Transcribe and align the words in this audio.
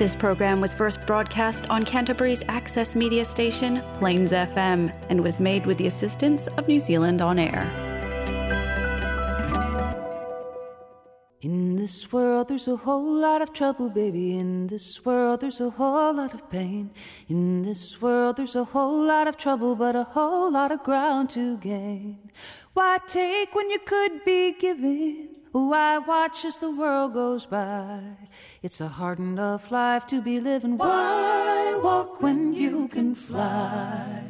This 0.00 0.16
program 0.16 0.62
was 0.62 0.72
first 0.72 1.04
broadcast 1.04 1.68
on 1.68 1.84
Canterbury's 1.84 2.42
access 2.48 2.96
media 2.96 3.22
station, 3.22 3.82
Plains 3.98 4.32
FM, 4.32 4.90
and 5.10 5.22
was 5.22 5.38
made 5.38 5.66
with 5.66 5.76
the 5.76 5.88
assistance 5.88 6.46
of 6.56 6.66
New 6.66 6.78
Zealand 6.78 7.20
On 7.20 7.38
Air. 7.38 7.68
In 11.42 11.76
this 11.76 12.10
world, 12.10 12.48
there's 12.48 12.66
a 12.66 12.76
whole 12.76 13.12
lot 13.12 13.42
of 13.42 13.52
trouble, 13.52 13.90
baby. 13.90 14.38
In 14.38 14.68
this 14.68 15.04
world, 15.04 15.42
there's 15.42 15.60
a 15.60 15.68
whole 15.68 16.14
lot 16.14 16.32
of 16.32 16.48
pain. 16.48 16.92
In 17.28 17.60
this 17.60 18.00
world, 18.00 18.38
there's 18.38 18.56
a 18.56 18.64
whole 18.64 19.04
lot 19.04 19.28
of 19.28 19.36
trouble, 19.36 19.76
but 19.76 19.94
a 19.94 20.04
whole 20.04 20.50
lot 20.50 20.72
of 20.72 20.82
ground 20.82 21.28
to 21.36 21.58
gain. 21.58 22.30
Why 22.72 23.00
take 23.06 23.54
when 23.54 23.68
you 23.68 23.80
could 23.80 24.24
be 24.24 24.52
giving? 24.58 25.29
Why 25.52 25.98
watch 25.98 26.44
as 26.44 26.58
the 26.58 26.70
world 26.70 27.12
goes 27.12 27.44
by? 27.44 27.98
It's 28.62 28.80
a 28.80 28.86
hard 28.86 29.18
enough 29.18 29.72
life 29.72 30.06
to 30.06 30.22
be 30.22 30.38
living. 30.38 30.78
Why 30.78 31.76
walk 31.82 32.22
when 32.22 32.54
you 32.54 32.86
can 32.86 33.16
fly? 33.16 34.22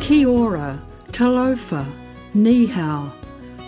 Kia 0.00 0.28
ora, 0.28 0.82
talofa, 1.12 1.86
ni 2.34 2.66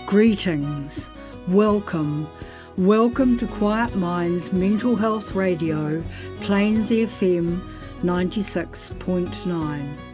greetings, 0.06 1.10
welcome. 1.46 2.28
Welcome 2.76 3.38
to 3.38 3.46
Quiet 3.46 3.94
Minds 3.94 4.52
Mental 4.52 4.96
Health 4.96 5.36
Radio, 5.36 6.02
Plains 6.40 6.90
FM 6.90 7.60
96.9. 8.02 10.11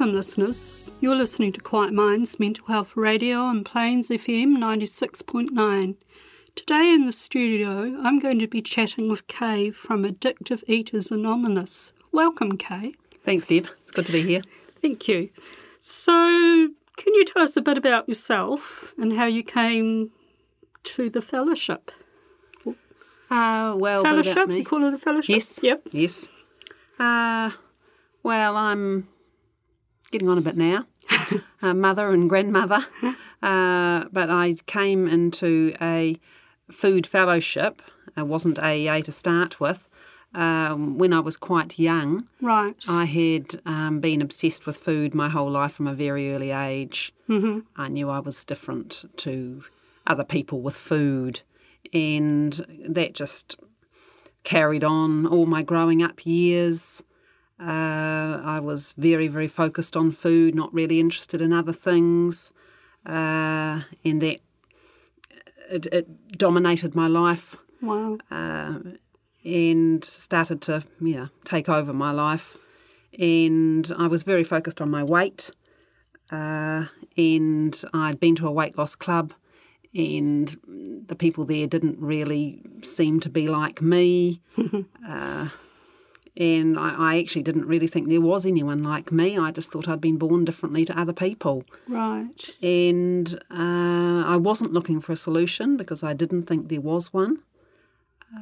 Welcome, 0.00 0.16
listeners. 0.16 0.90
You're 1.02 1.14
listening 1.14 1.52
to 1.52 1.60
Quiet 1.60 1.92
Minds 1.92 2.40
Mental 2.40 2.64
Health 2.64 2.96
Radio 2.96 3.40
on 3.40 3.64
Plains 3.64 4.08
FM 4.08 4.56
96.9. 4.56 5.94
Today 6.54 6.94
in 6.94 7.04
the 7.04 7.12
studio, 7.12 8.00
I'm 8.02 8.18
going 8.18 8.38
to 8.38 8.48
be 8.48 8.62
chatting 8.62 9.10
with 9.10 9.26
Kay 9.26 9.70
from 9.70 10.04
Addictive 10.04 10.64
Eaters 10.66 11.10
Anonymous. 11.10 11.92
Welcome, 12.12 12.56
Kay. 12.56 12.94
Thanks, 13.22 13.44
Deb. 13.44 13.68
It's 13.82 13.90
good 13.90 14.06
to 14.06 14.12
be 14.12 14.22
here. 14.22 14.40
Thank 14.70 15.06
you. 15.06 15.28
So, 15.82 16.12
can 16.96 17.14
you 17.14 17.26
tell 17.26 17.42
us 17.42 17.58
a 17.58 17.60
bit 17.60 17.76
about 17.76 18.08
yourself 18.08 18.94
and 18.96 19.12
how 19.12 19.26
you 19.26 19.42
came 19.42 20.12
to 20.84 21.10
the 21.10 21.20
fellowship? 21.20 21.90
Uh, 23.30 23.76
well, 23.76 24.02
fellowship? 24.02 24.48
You 24.48 24.64
call 24.64 24.82
it 24.84 24.94
a 24.94 24.98
fellowship? 24.98 25.28
Yes. 25.28 25.60
Yep. 25.62 25.82
Yes. 25.92 26.26
Uh, 26.98 27.50
well, 28.22 28.56
I'm 28.56 29.06
getting 30.10 30.28
on 30.28 30.38
a 30.38 30.42
bit 30.42 30.56
now. 30.56 30.86
uh, 31.62 31.74
mother 31.74 32.10
and 32.10 32.28
grandmother. 32.28 32.84
Uh, 33.42 34.04
but 34.12 34.28
I 34.30 34.56
came 34.66 35.06
into 35.08 35.74
a 35.80 36.16
food 36.70 37.06
fellowship. 37.06 37.82
I 38.16 38.22
wasn't 38.22 38.58
AEA 38.58 39.04
to 39.04 39.12
start 39.12 39.60
with. 39.60 39.88
Um, 40.32 40.96
when 40.98 41.12
I 41.12 41.18
was 41.18 41.36
quite 41.36 41.76
young, 41.78 42.28
Right. 42.40 42.76
I 42.86 43.04
had 43.06 43.60
um, 43.66 43.98
been 43.98 44.22
obsessed 44.22 44.64
with 44.64 44.76
food 44.76 45.12
my 45.12 45.28
whole 45.28 45.50
life 45.50 45.72
from 45.72 45.88
a 45.88 45.94
very 45.94 46.32
early 46.32 46.52
age. 46.52 47.12
Mm-hmm. 47.28 47.60
I 47.74 47.88
knew 47.88 48.08
I 48.10 48.20
was 48.20 48.44
different 48.44 49.04
to 49.18 49.64
other 50.06 50.22
people 50.22 50.60
with 50.60 50.76
food, 50.76 51.40
and 51.92 52.64
that 52.88 53.14
just 53.14 53.56
carried 54.44 54.84
on 54.84 55.26
all 55.26 55.46
my 55.46 55.64
growing 55.64 56.00
up 56.00 56.24
years. 56.24 57.02
Uh, 57.60 58.40
I 58.42 58.58
was 58.60 58.92
very, 58.96 59.28
very 59.28 59.48
focused 59.48 59.96
on 59.96 60.12
food, 60.12 60.54
not 60.54 60.72
really 60.72 60.98
interested 60.98 61.42
in 61.42 61.52
other 61.52 61.72
things, 61.74 62.52
uh, 63.04 63.82
and 64.04 64.22
that 64.22 64.40
it, 65.70 65.86
it 65.92 66.38
dominated 66.38 66.94
my 66.94 67.06
life 67.06 67.56
Wow. 67.82 68.18
uh, 68.30 68.78
and 69.44 70.04
started 70.04 70.60
to 70.62 70.84
yeah 71.00 71.28
take 71.44 71.68
over 71.68 71.92
my 71.92 72.10
life. 72.12 72.56
And 73.18 73.90
I 73.98 74.06
was 74.06 74.22
very 74.22 74.44
focused 74.44 74.80
on 74.80 74.90
my 74.90 75.02
weight, 75.02 75.50
uh, 76.30 76.86
and 77.16 77.84
I'd 77.92 78.20
been 78.20 78.36
to 78.36 78.46
a 78.46 78.52
weight 78.52 78.78
loss 78.78 78.94
club, 78.94 79.34
and 79.92 80.56
the 81.06 81.16
people 81.16 81.44
there 81.44 81.66
didn't 81.66 81.98
really 81.98 82.62
seem 82.82 83.20
to 83.20 83.28
be 83.28 83.48
like 83.48 83.82
me. 83.82 84.40
uh, 85.08 85.48
and 86.40 86.76
I, 86.78 86.94
I 87.12 87.18
actually 87.20 87.42
didn't 87.42 87.66
really 87.66 87.86
think 87.86 88.08
there 88.08 88.20
was 88.20 88.44
anyone 88.46 88.82
like 88.82 89.12
me. 89.12 89.38
I 89.38 89.50
just 89.52 89.70
thought 89.70 89.86
I'd 89.88 90.00
been 90.00 90.16
born 90.16 90.44
differently 90.44 90.84
to 90.86 90.98
other 90.98 91.12
people 91.12 91.64
Right. 91.86 92.56
and 92.62 93.34
uh, 93.50 94.24
I 94.26 94.36
wasn't 94.36 94.72
looking 94.72 95.00
for 95.00 95.12
a 95.12 95.16
solution 95.16 95.76
because 95.76 96.02
I 96.02 96.14
didn't 96.14 96.44
think 96.48 96.68
there 96.68 96.80
was 96.80 97.12
one. 97.12 97.38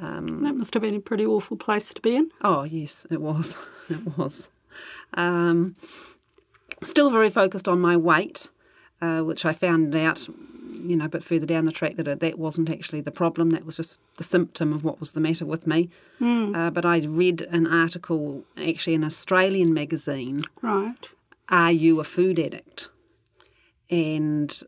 That 0.00 0.54
must 0.54 0.74
have 0.74 0.82
been 0.82 0.94
a 0.94 1.00
pretty 1.00 1.24
awful 1.26 1.56
place 1.56 1.92
to 1.94 2.00
be 2.00 2.14
in. 2.16 2.30
Oh 2.42 2.62
yes, 2.64 3.06
it 3.10 3.20
was. 3.20 3.56
It 3.90 4.18
was. 4.18 4.50
Um, 5.14 5.74
still 6.82 7.08
very 7.10 7.30
focused 7.30 7.66
on 7.68 7.80
my 7.80 7.96
weight, 7.96 8.48
uh, 9.00 9.22
which 9.22 9.46
I 9.46 9.54
found 9.54 9.96
out, 9.96 10.28
you 10.78 10.96
know, 10.96 11.06
a 11.06 11.08
bit 11.08 11.24
further 11.24 11.46
down 11.46 11.64
the 11.64 11.72
track 11.72 11.96
that 11.96 12.08
it, 12.08 12.20
that 12.20 12.38
wasn't 12.38 12.70
actually 12.70 13.00
the 13.00 13.10
problem. 13.10 13.50
That 13.50 13.64
was 13.66 13.76
just 13.76 13.98
the 14.16 14.24
symptom 14.24 14.72
of 14.72 14.84
what 14.84 15.00
was 15.00 15.12
the 15.12 15.20
matter 15.20 15.44
with 15.46 15.66
me. 15.66 15.90
Uh, 16.20 16.70
but 16.70 16.84
I 16.84 16.98
read 16.98 17.42
an 17.42 17.66
article, 17.66 18.44
actually, 18.56 18.94
in 18.94 19.02
an 19.02 19.06
Australian 19.06 19.72
magazine, 19.74 20.40
Right. 20.62 21.08
Are 21.48 21.72
You 21.72 21.98
a 22.00 22.04
Food 22.04 22.38
Addict? 22.38 22.88
And 23.90 24.62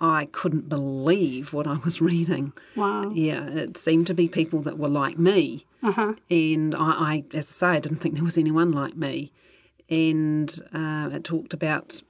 I 0.00 0.26
couldn't 0.26 0.68
believe 0.68 1.52
what 1.52 1.66
I 1.66 1.78
was 1.84 2.00
reading. 2.10 2.52
Wow. 2.76 3.10
Yeah, 3.10 3.46
it 3.48 3.76
seemed 3.76 4.06
to 4.08 4.14
be 4.14 4.28
people 4.28 4.62
that 4.62 4.78
were 4.78 4.88
like 4.88 5.18
me. 5.18 5.66
Uh-huh. 5.82 6.14
And 6.30 6.74
I, 6.74 6.80
I, 6.80 7.24
as 7.34 7.48
I 7.48 7.52
say, 7.52 7.66
I 7.68 7.80
didn't 7.80 7.98
think 7.98 8.14
there 8.14 8.24
was 8.24 8.38
anyone 8.38 8.70
like 8.72 8.96
me. 8.96 9.32
And 9.88 10.60
uh, 10.72 11.10
it 11.12 11.24
talked 11.24 11.52
about 11.52 12.02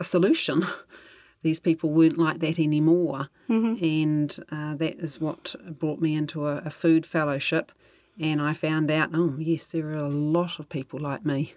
a 0.00 0.04
solution. 0.04 0.66
These 1.42 1.60
people 1.60 1.90
weren't 1.90 2.18
like 2.18 2.38
that 2.40 2.58
anymore. 2.58 3.28
And 3.48 4.38
uh, 4.50 4.74
that 4.76 4.98
is 5.00 5.20
what 5.20 5.54
brought 5.78 6.00
me 6.00 6.14
into 6.14 6.46
a, 6.46 6.56
a 6.58 6.70
food 6.70 7.04
fellowship. 7.04 7.72
And 8.20 8.40
I 8.40 8.52
found 8.52 8.90
out, 8.90 9.10
oh, 9.14 9.34
yes, 9.38 9.66
there 9.66 9.88
are 9.88 9.96
a 9.96 10.08
lot 10.08 10.58
of 10.58 10.68
people 10.68 10.98
like 11.00 11.24
me. 11.24 11.54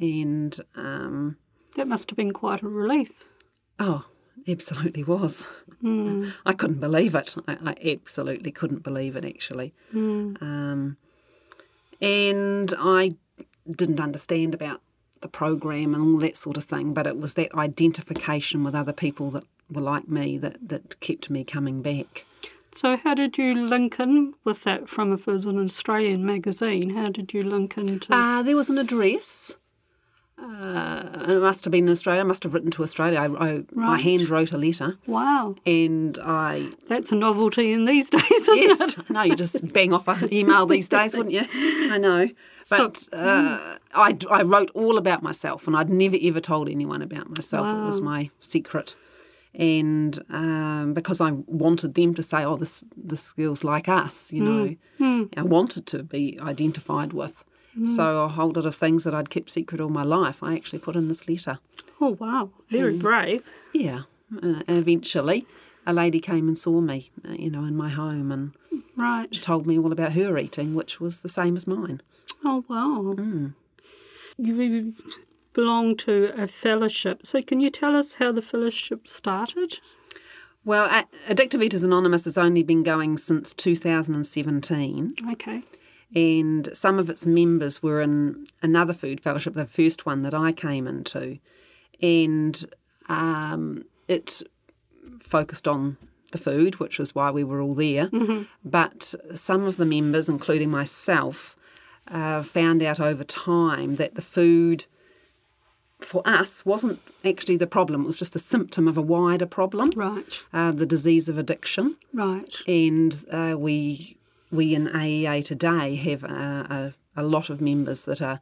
And, 0.00 0.58
um, 0.74 1.36
That 1.76 1.86
must 1.88 2.10
have 2.10 2.16
been 2.16 2.32
quite 2.32 2.62
a 2.62 2.68
relief. 2.68 3.24
oh, 3.78 4.06
absolutely 4.48 5.04
was. 5.04 5.46
I 6.44 6.52
couldn't 6.54 6.80
believe 6.80 7.14
it. 7.14 7.34
I, 7.46 7.56
I 7.64 7.90
absolutely 7.92 8.50
couldn't 8.50 8.82
believe 8.82 9.14
it, 9.16 9.24
actually. 9.24 9.72
Um, 10.40 10.96
and 12.00 12.74
I 12.78 13.12
didn't 13.70 14.00
understand 14.00 14.54
about 14.54 14.80
the 15.24 15.28
program 15.28 15.94
and 15.94 16.04
all 16.04 16.20
that 16.20 16.36
sort 16.36 16.56
of 16.56 16.64
thing, 16.64 16.94
but 16.94 17.08
it 17.08 17.18
was 17.18 17.34
that 17.34 17.52
identification 17.54 18.62
with 18.62 18.74
other 18.74 18.92
people 18.92 19.30
that 19.30 19.42
were 19.68 19.80
like 19.80 20.06
me 20.06 20.38
that, 20.38 20.68
that 20.68 21.00
kept 21.00 21.30
me 21.30 21.42
coming 21.42 21.82
back. 21.82 22.24
So, 22.70 22.96
how 22.96 23.14
did 23.14 23.38
you 23.38 23.54
link 23.54 23.98
in 23.98 24.34
with 24.44 24.64
that 24.64 24.88
from 24.88 25.12
if 25.12 25.26
it 25.26 25.32
was 25.32 25.46
an 25.46 25.58
Australian 25.58 26.26
magazine? 26.26 26.90
How 26.90 27.08
did 27.08 27.32
you 27.32 27.42
link 27.42 27.78
into? 27.78 28.12
Uh, 28.12 28.42
there 28.42 28.56
was 28.56 28.68
an 28.68 28.78
address. 28.78 29.56
Uh, 30.36 31.26
it 31.28 31.40
must 31.40 31.64
have 31.64 31.70
been 31.70 31.84
in 31.84 31.90
Australia. 31.90 32.20
I 32.20 32.24
must 32.24 32.42
have 32.42 32.54
written 32.54 32.70
to 32.72 32.82
Australia. 32.82 33.20
I, 33.20 33.26
I, 33.26 33.64
I 33.78 34.00
hand 34.00 34.28
wrote 34.28 34.52
a 34.52 34.58
letter, 34.58 34.98
wow, 35.06 35.54
and 35.64 36.18
I 36.18 36.70
that's 36.88 37.12
a 37.12 37.14
novelty 37.14 37.72
in 37.72 37.84
these 37.84 38.10
days, 38.10 38.30
isn't 38.30 38.56
yes, 38.56 38.80
it? 38.80 39.10
no, 39.10 39.22
you 39.22 39.36
just 39.36 39.72
bang 39.72 39.92
off 39.92 40.08
an 40.08 40.32
email 40.34 40.66
these 40.66 40.88
days, 40.88 41.16
wouldn't 41.16 41.34
you? 41.34 41.46
I 41.52 41.98
know, 41.98 42.28
but 42.70 43.08
uh, 43.12 43.76
I, 43.94 44.18
I 44.28 44.42
wrote 44.42 44.70
all 44.74 44.98
about 44.98 45.22
myself, 45.22 45.68
and 45.68 45.76
I'd 45.76 45.88
never 45.88 46.16
ever 46.20 46.40
told 46.40 46.68
anyone 46.68 47.00
about 47.00 47.30
myself. 47.30 47.66
It 47.68 47.84
was 47.84 48.00
my 48.00 48.30
secret, 48.40 48.96
and 49.54 50.20
um, 50.30 50.94
because 50.94 51.20
I 51.20 51.30
wanted 51.30 51.94
them 51.94 52.12
to 52.14 52.24
say, 52.24 52.44
"Oh, 52.44 52.56
this 52.56 52.82
this 52.96 53.32
girl's 53.32 53.62
like 53.62 53.88
us," 53.88 54.32
you 54.32 54.42
know, 54.42 55.28
I 55.36 55.42
wanted 55.42 55.86
to 55.86 56.02
be 56.02 56.38
identified 56.40 57.12
with. 57.12 57.44
So 57.74 57.80
hmm. 57.82 57.98
a 57.98 58.28
whole 58.28 58.52
lot 58.52 58.66
of 58.66 58.74
things 58.74 59.04
that 59.04 59.14
I'd 59.14 59.30
kept 59.30 59.50
secret 59.50 59.80
all 59.80 59.88
my 59.88 60.04
life, 60.04 60.42
I 60.42 60.54
actually 60.54 60.78
put 60.78 60.94
in 60.96 61.08
this 61.08 61.28
letter. 61.28 61.58
Oh 62.00 62.16
wow, 62.20 62.50
very 62.68 62.96
brave. 62.96 63.42
Yeah, 63.72 64.02
uh, 64.36 64.62
and 64.66 64.78
eventually, 64.78 65.46
a 65.86 65.92
lady 65.92 66.20
came 66.20 66.46
and 66.48 66.56
saw 66.56 66.80
me, 66.80 67.10
uh, 67.28 67.32
you 67.32 67.50
know, 67.50 67.64
in 67.64 67.76
my 67.76 67.88
home, 67.88 68.30
and 68.30 68.52
Right. 68.96 69.32
told 69.32 69.66
me 69.66 69.78
all 69.78 69.90
about 69.92 70.12
her 70.12 70.38
eating, 70.38 70.74
which 70.74 71.00
was 71.00 71.22
the 71.22 71.28
same 71.28 71.56
as 71.56 71.66
mine. 71.66 72.00
Oh 72.44 72.64
wow. 72.68 73.14
Hmm. 73.14 73.48
You 74.38 74.94
belong 75.52 75.96
to 75.98 76.32
a 76.36 76.46
fellowship. 76.46 77.24
So, 77.24 77.40
can 77.42 77.60
you 77.60 77.70
tell 77.70 77.96
us 77.96 78.14
how 78.14 78.32
the 78.32 78.42
fellowship 78.42 79.06
started? 79.06 79.80
Well, 80.64 80.88
Addictive 81.28 81.62
Eaters 81.62 81.84
Anonymous 81.84 82.24
has 82.24 82.38
only 82.38 82.62
been 82.62 82.82
going 82.82 83.18
since 83.18 83.52
2017, 83.52 85.12
Okay. 85.32 85.62
And 86.14 86.68
some 86.72 86.98
of 86.98 87.08
its 87.10 87.26
members 87.26 87.82
were 87.82 88.00
in 88.00 88.46
another 88.62 88.92
food 88.92 89.20
fellowship, 89.20 89.54
the 89.54 89.66
first 89.66 90.06
one 90.06 90.22
that 90.22 90.34
I 90.34 90.52
came 90.52 90.86
into. 90.86 91.38
And 92.02 92.64
Um, 93.08 93.84
it 94.08 94.42
focused 95.20 95.68
on 95.68 95.98
the 96.32 96.38
food, 96.38 96.76
which 96.80 96.98
was 96.98 97.14
why 97.14 97.30
we 97.30 97.44
were 97.44 97.60
all 97.60 97.74
there. 97.74 98.08
But 98.64 99.14
some 99.34 99.64
of 99.64 99.76
the 99.76 99.84
members, 99.84 100.28
including 100.28 100.70
myself, 100.70 101.54
uh, 102.08 102.42
found 102.42 102.82
out 102.82 102.98
over 103.00 103.24
time 103.24 103.96
that 103.96 104.14
the 104.14 104.22
food 104.22 104.86
for 106.00 106.22
us 106.24 106.64
wasn't 106.66 107.00
actually 107.24 107.56
the 107.58 107.66
problem. 107.66 108.02
It 108.02 108.06
was 108.06 108.18
just 108.18 108.34
a 108.36 108.38
symptom 108.38 108.88
of 108.88 108.96
a 108.96 109.02
wider 109.02 109.46
problem, 109.46 109.90
Right. 109.94 110.42
uh, 110.52 110.72
the 110.72 110.86
disease 110.86 111.28
of 111.28 111.38
addiction. 111.38 111.96
Right. 112.12 112.54
And 112.66 113.24
uh, 113.30 113.56
we 113.58 114.16
we 114.54 114.74
in 114.74 114.86
AEA 114.88 115.44
today 115.44 115.96
have 115.96 116.24
a, 116.24 116.94
a, 117.16 117.20
a 117.20 117.24
lot 117.24 117.50
of 117.50 117.60
members 117.60 118.04
that 118.04 118.22
are 118.22 118.40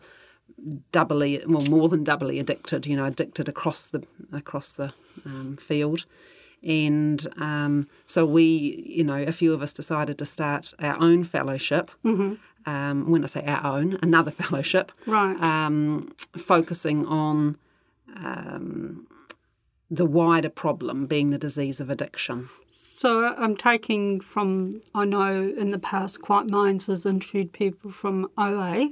doubly, 0.92 1.42
well, 1.46 1.62
more 1.66 1.88
than 1.88 2.04
doubly 2.04 2.38
addicted. 2.38 2.86
You 2.86 2.96
know, 2.96 3.04
addicted 3.06 3.48
across 3.48 3.88
the 3.88 4.04
across 4.32 4.72
the 4.72 4.92
um, 5.24 5.56
field. 5.56 6.06
And 6.64 7.26
um, 7.38 7.88
so 8.06 8.24
we, 8.24 8.44
you 8.86 9.02
know, 9.02 9.20
a 9.20 9.32
few 9.32 9.52
of 9.52 9.62
us 9.62 9.72
decided 9.72 10.16
to 10.18 10.24
start 10.24 10.72
our 10.78 10.96
own 11.00 11.24
fellowship. 11.24 11.90
Mm-hmm. 12.04 12.34
Um, 12.64 13.10
when 13.10 13.24
I 13.24 13.26
say 13.26 13.42
our 13.44 13.66
own, 13.76 13.98
another 14.02 14.30
fellowship, 14.42 14.92
Right. 15.04 15.36
um, 15.42 16.12
focusing 16.38 17.04
on 17.06 17.56
um, 18.14 19.08
the 19.92 20.06
wider 20.06 20.48
problem 20.48 21.04
being 21.06 21.28
the 21.28 21.38
disease 21.38 21.78
of 21.78 21.90
addiction. 21.90 22.48
So 22.70 23.34
I'm 23.36 23.56
taking 23.56 24.20
from, 24.20 24.80
I 24.94 25.04
know 25.04 25.52
in 25.56 25.70
the 25.70 25.78
past, 25.78 26.22
Quiet 26.22 26.50
Minds 26.50 26.86
has 26.86 27.04
interviewed 27.04 27.52
people 27.52 27.90
from 27.90 28.30
OA, 28.38 28.90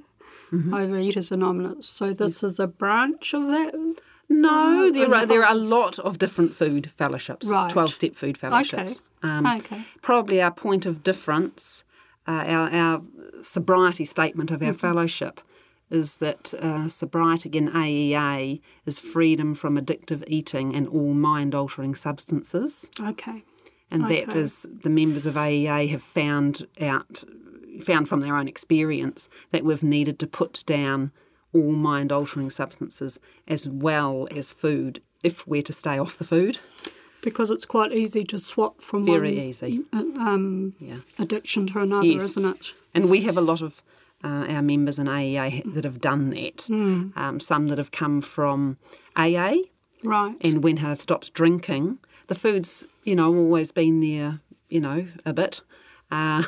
Mm-hmm. 0.53 0.75
Overeaters 0.75 1.31
Anonymous. 1.31 1.87
So 1.89 2.13
this 2.13 2.43
is 2.43 2.59
a 2.59 2.67
branch 2.67 3.35
of 3.35 3.47
that? 3.47 3.95
No, 4.29 4.91
there 4.93 5.13
are 5.15 5.25
there 5.27 5.45
are 5.45 5.53
a 5.53 5.57
lot 5.57 5.99
of 6.01 6.19
different 6.19 6.55
food 6.55 6.91
fellowships, 6.91 7.47
Right. 7.47 7.71
twelve 7.71 7.95
step 7.95 8.15
food 8.17 8.37
fellowships. 8.37 9.01
Um, 9.23 9.47
okay. 9.47 9.85
Probably 10.03 10.41
our 10.43 10.51
point 10.51 10.87
of 10.87 11.03
difference, 11.05 11.85
uh, 12.27 12.45
our, 12.47 12.71
our 12.71 13.03
sobriety 13.41 14.05
statement 14.05 14.51
of 14.51 14.61
our 14.63 14.73
fellowship, 14.75 15.41
is 15.91 16.17
that 16.19 16.55
uh, 16.55 16.89
sobriety 16.89 17.49
in 17.51 17.69
AEA 17.71 18.61
is 18.87 18.99
freedom 18.99 19.55
from 19.55 19.77
addictive 19.77 20.23
eating 20.29 20.75
and 20.75 20.87
all 20.89 21.13
mind 21.15 21.55
altering 21.55 21.95
substances. 21.95 22.89
Okay. 23.01 23.43
and 23.93 24.05
that 24.05 24.29
Okay. 24.29 24.39
is 24.39 24.67
the 24.85 24.89
members 24.91 25.27
of 25.27 25.35
AEA 25.35 25.89
have 25.91 26.03
found 26.03 26.67
out 26.81 27.25
found 27.83 28.09
from 28.09 28.21
their 28.21 28.37
own 28.37 28.47
experience 28.47 29.29
that 29.53 29.65
we've 29.65 29.83
needed 29.83 30.19
to 30.19 30.27
put 30.27 30.63
down 30.67 31.11
all 31.53 31.73
mind 31.73 32.13
altering 32.13 32.51
substances 32.51 33.19
as 33.49 33.67
well 33.69 34.29
as 34.37 34.53
food 34.53 35.01
if 35.25 35.47
we're 35.47 35.63
to 35.63 35.73
stay 35.73 35.99
off 35.99 36.19
the 36.19 36.25
food. 36.25 36.59
Because 37.23 37.51
it's 37.51 37.67
quite 37.67 37.93
easy 37.93 38.23
to 38.25 38.39
swap 38.39 38.81
from 38.81 39.05
Very 39.05 39.35
one 39.37 39.45
easy. 39.45 39.85
um, 39.93 40.75
Yeah. 40.79 40.99
addiction 41.19 41.67
to 41.69 41.81
another, 41.81 42.07
Yes. 42.07 42.37
isn't 42.37 42.47
it? 42.57 42.75
And 42.95 43.11
we 43.11 43.23
have 43.23 43.37
a 43.37 43.41
lot 43.41 43.61
of 43.63 43.83
uh, 44.25 44.47
our 44.49 44.63
members 44.63 44.99
in 44.99 45.07
AEA 45.07 45.73
that 45.75 45.85
have 45.85 46.01
done 46.01 46.31
that. 46.31 46.69
Um, 46.71 47.41
some 47.41 47.69
that 47.69 47.79
have 47.79 47.91
come 47.91 48.21
from 48.21 48.77
AA 49.17 49.55
Right. 50.03 50.35
and 50.41 50.63
when 50.65 50.79
have 50.79 51.01
stopped 51.01 51.33
drinking. 51.35 51.99
The 52.29 52.35
food's, 52.35 52.85
you 53.05 53.15
know, 53.17 53.35
always 53.35 53.73
been 53.73 54.01
there, 54.01 54.41
you 54.69 54.81
know, 54.81 55.07
a 55.27 55.33
bit. 55.33 55.61
Uh, 56.11 56.45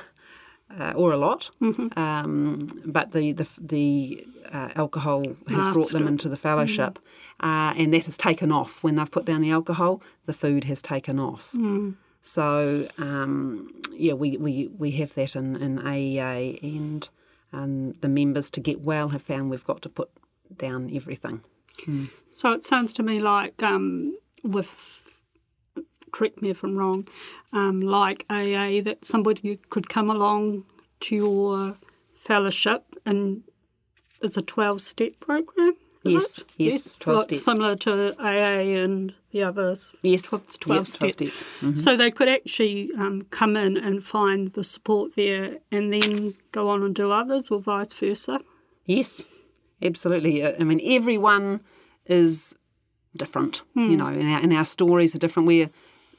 uh, 0.81 0.93
or 0.97 1.13
a 1.13 1.19
lot, 1.19 1.51
um, 1.99 2.81
but 2.87 3.13
the 3.13 3.33
the, 3.33 3.47
the 3.61 4.27
uh, 4.51 4.71
alcohol 4.75 5.23
has 5.49 5.69
brought 5.69 5.91
them 5.91 6.09
into 6.09 6.31
the 6.31 6.37
fellowship, 6.37 6.99
uh, 7.43 7.75
and 7.77 7.93
that 7.93 8.07
has 8.07 8.17
taken 8.17 8.51
off. 8.51 8.83
When 8.83 8.95
they've 8.95 9.11
put 9.11 9.27
down 9.27 9.43
the 9.43 9.51
alcohol, 9.51 10.03
the 10.25 10.33
food 10.33 10.65
has 10.65 10.81
taken 10.81 11.19
off. 11.21 11.51
So 12.23 12.89
um, 12.97 13.71
yeah, 13.93 14.15
we, 14.15 14.37
we, 14.39 14.69
we 14.79 14.93
have 14.93 15.13
that 15.15 15.37
in, 15.37 15.57
in 15.57 15.79
AEA, 15.79 16.63
and 16.63 17.07
um, 17.53 17.93
the 18.01 18.09
members 18.09 18.51
to 18.51 18.61
get 18.61 18.81
well 18.81 19.11
have 19.11 19.23
found 19.23 19.51
we've 19.51 19.65
got 19.65 19.83
to 19.83 19.89
put 19.89 20.11
down 20.57 20.91
everything. 20.95 21.43
So 22.33 22.53
it 22.53 22.65
sounds 22.65 22.93
to 22.95 23.03
me 23.03 23.19
like 23.21 23.63
um, 23.63 24.17
with, 24.45 25.03
correct 26.13 26.41
me 26.43 26.51
if 26.51 26.63
I'm 26.63 26.77
wrong, 26.77 27.09
um, 27.53 27.81
like 27.81 28.25
AA, 28.31 28.81
that 28.83 28.99
somebody 29.05 29.59
could 29.71 29.89
come 29.89 30.11
along 30.11 30.65
to 31.01 31.17
your 31.17 31.77
fellowship 32.15 32.85
and 33.05 33.43
it's 34.21 34.37
a 34.37 34.43
12 34.43 34.81
step 34.81 35.19
program. 35.21 35.75
is 36.05 36.13
Yes, 36.15 36.39
it? 36.39 36.45
yes, 36.59 36.95
12 36.95 37.19
like 37.19 37.25
steps. 37.31 37.45
Similar 37.45 37.77
to 37.77 38.15
AA 38.21 38.83
and 38.85 39.15
the 39.33 39.43
others. 39.43 39.93
Yes, 40.03 40.23
tw- 40.23 40.31
12 40.31 40.43
yep, 40.43 40.61
12 40.61 40.89
steps. 40.89 41.13
steps. 41.15 41.43
Mm-hmm. 41.61 41.77
So 41.77 41.97
they 41.97 42.11
could 42.11 42.29
actually 42.29 42.91
um, 42.97 43.27
come 43.31 43.57
in 43.57 43.77
and 43.77 44.03
find 44.05 44.53
the 44.53 44.63
support 44.65 45.17
there 45.17 45.59
and 45.71 45.93
then 45.93 46.35
go 46.53 46.69
on 46.69 46.83
and 46.83 46.95
do 46.95 47.11
others 47.11 47.51
or 47.51 47.61
vice 47.61 47.93
versa. 47.95 48.41
Yes, 48.87 49.25
absolutely. 49.81 50.43
Uh, 50.43 50.53
I 50.61 50.65
mean, 50.65 50.81
everyone 50.85 51.61
is 52.07 52.55
different, 53.17 53.63
you 53.75 53.97
know, 53.97 54.07
and 54.07 54.29
our, 54.29 54.39
and 54.41 54.53
our 54.53 54.65
stories 54.65 55.15
are 55.15 55.19
different. 55.19 55.47
We're 55.47 55.71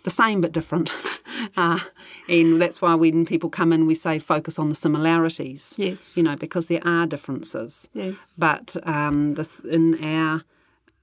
the 0.03 0.09
same 0.09 0.41
but 0.41 0.51
different. 0.51 0.93
uh, 1.57 1.79
and 2.27 2.61
that's 2.61 2.81
why 2.81 2.93
when 2.95 3.25
people 3.25 3.49
come 3.49 3.73
in, 3.73 3.85
we 3.85 3.95
say 3.95 4.19
focus 4.19 4.59
on 4.59 4.69
the 4.69 4.75
similarities, 4.75 5.73
Yes. 5.77 6.15
you 6.17 6.23
know, 6.23 6.35
because 6.35 6.67
there 6.67 6.85
are 6.85 7.05
differences. 7.05 7.89
Yes. 7.93 8.15
But 8.37 8.75
um, 8.83 9.33
the, 9.35 9.47
in 9.69 10.03
our 10.03 10.43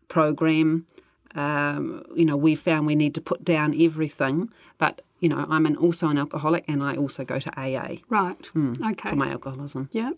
program, 0.09 0.87
um, 1.35 2.05
you 2.15 2.25
know, 2.25 2.37
we 2.37 2.55
found 2.55 2.87
we 2.87 2.95
need 2.95 3.15
to 3.15 3.21
put 3.21 3.45
down 3.45 3.75
everything. 3.81 4.51
But, 4.79 5.03
you 5.21 5.29
know, 5.29 5.47
I'm 5.49 5.67
an, 5.67 5.77
also 5.77 6.09
an 6.09 6.19
alcoholic 6.19 6.65
and 6.69 6.83
I 6.83 6.97
also 6.97 7.25
go 7.25 7.39
to 7.39 7.51
AA 7.61 7.97
Right. 8.09 8.51
okay. 8.57 9.11
for 9.11 9.17
my 9.17 9.31
alcoholism. 9.31 9.89
Yeah. 9.93 10.13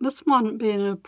This 0.00 0.26
mightn't 0.26 0.58
be 0.58 0.70
an. 0.70 0.98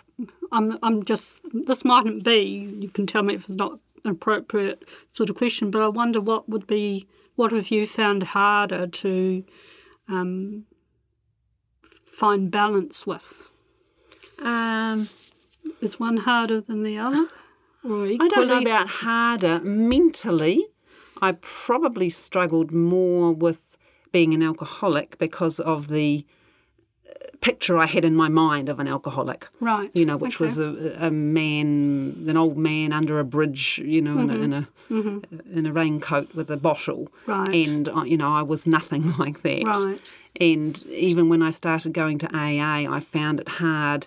I'm. 0.52 0.78
I'm 0.80 1.04
just. 1.04 1.40
This 1.52 1.84
mightn't 1.84 2.22
be. 2.22 2.70
You 2.78 2.88
can 2.88 3.06
tell 3.08 3.24
me 3.24 3.34
if 3.34 3.48
it's 3.48 3.58
not 3.58 3.80
an 4.04 4.12
appropriate 4.12 4.88
sort 5.12 5.30
of 5.30 5.36
question, 5.36 5.72
but 5.72 5.82
I 5.82 5.88
wonder 5.88 6.20
what 6.20 6.48
would 6.48 6.66
be. 6.68 7.08
What 7.34 7.50
have 7.50 7.72
you 7.72 7.88
found 7.88 8.22
harder 8.22 8.86
to 8.86 9.44
um, 10.08 10.66
find 12.06 12.52
balance 12.52 13.04
with? 13.04 13.48
Um, 14.38 15.08
Is 15.80 15.98
one 15.98 16.18
harder 16.18 16.60
than 16.60 16.84
the 16.84 16.96
other, 16.96 17.26
equally? 17.84 18.18
I 18.20 18.28
don't 18.28 18.48
know 18.48 18.60
about 18.60 18.88
harder. 18.88 19.60
Mentally, 19.60 20.66
I 21.20 21.32
probably 21.40 22.10
struggled 22.10 22.72
more 22.72 23.32
with 23.32 23.78
being 24.12 24.32
an 24.34 24.42
alcoholic 24.42 25.18
because 25.18 25.58
of 25.58 25.88
the 25.88 26.24
uh, 27.08 27.12
picture 27.40 27.78
I 27.78 27.86
had 27.86 28.04
in 28.04 28.14
my 28.14 28.28
mind 28.28 28.68
of 28.68 28.78
an 28.78 28.86
alcoholic. 28.86 29.48
Right. 29.60 29.90
You 29.92 30.06
know, 30.06 30.16
which 30.16 30.36
okay. 30.36 30.44
was 30.44 30.58
a, 30.58 30.96
a 31.00 31.10
man, 31.10 32.24
an 32.28 32.36
old 32.36 32.56
man 32.56 32.92
under 32.92 33.18
a 33.18 33.24
bridge, 33.24 33.80
you 33.84 34.00
know, 34.00 34.18
in 34.18 34.30
a, 34.30 34.34
in 34.34 34.52
a 34.52 34.68
in 34.90 35.66
a 35.66 35.72
raincoat 35.72 36.34
with 36.34 36.50
a 36.50 36.56
bottle. 36.56 37.08
Mm-hmm. 37.26 37.30
Right. 37.30 37.68
And 37.68 38.08
you 38.08 38.16
know, 38.16 38.32
I 38.32 38.42
was 38.42 38.66
nothing 38.66 39.16
like 39.18 39.42
that. 39.42 39.64
Right. 39.64 40.00
And 40.40 40.82
even 40.86 41.28
when 41.28 41.42
I 41.42 41.50
started 41.50 41.92
going 41.92 42.18
to 42.18 42.26
AA, 42.34 42.92
I 42.92 43.00
found 43.00 43.40
it 43.40 43.48
hard. 43.48 44.06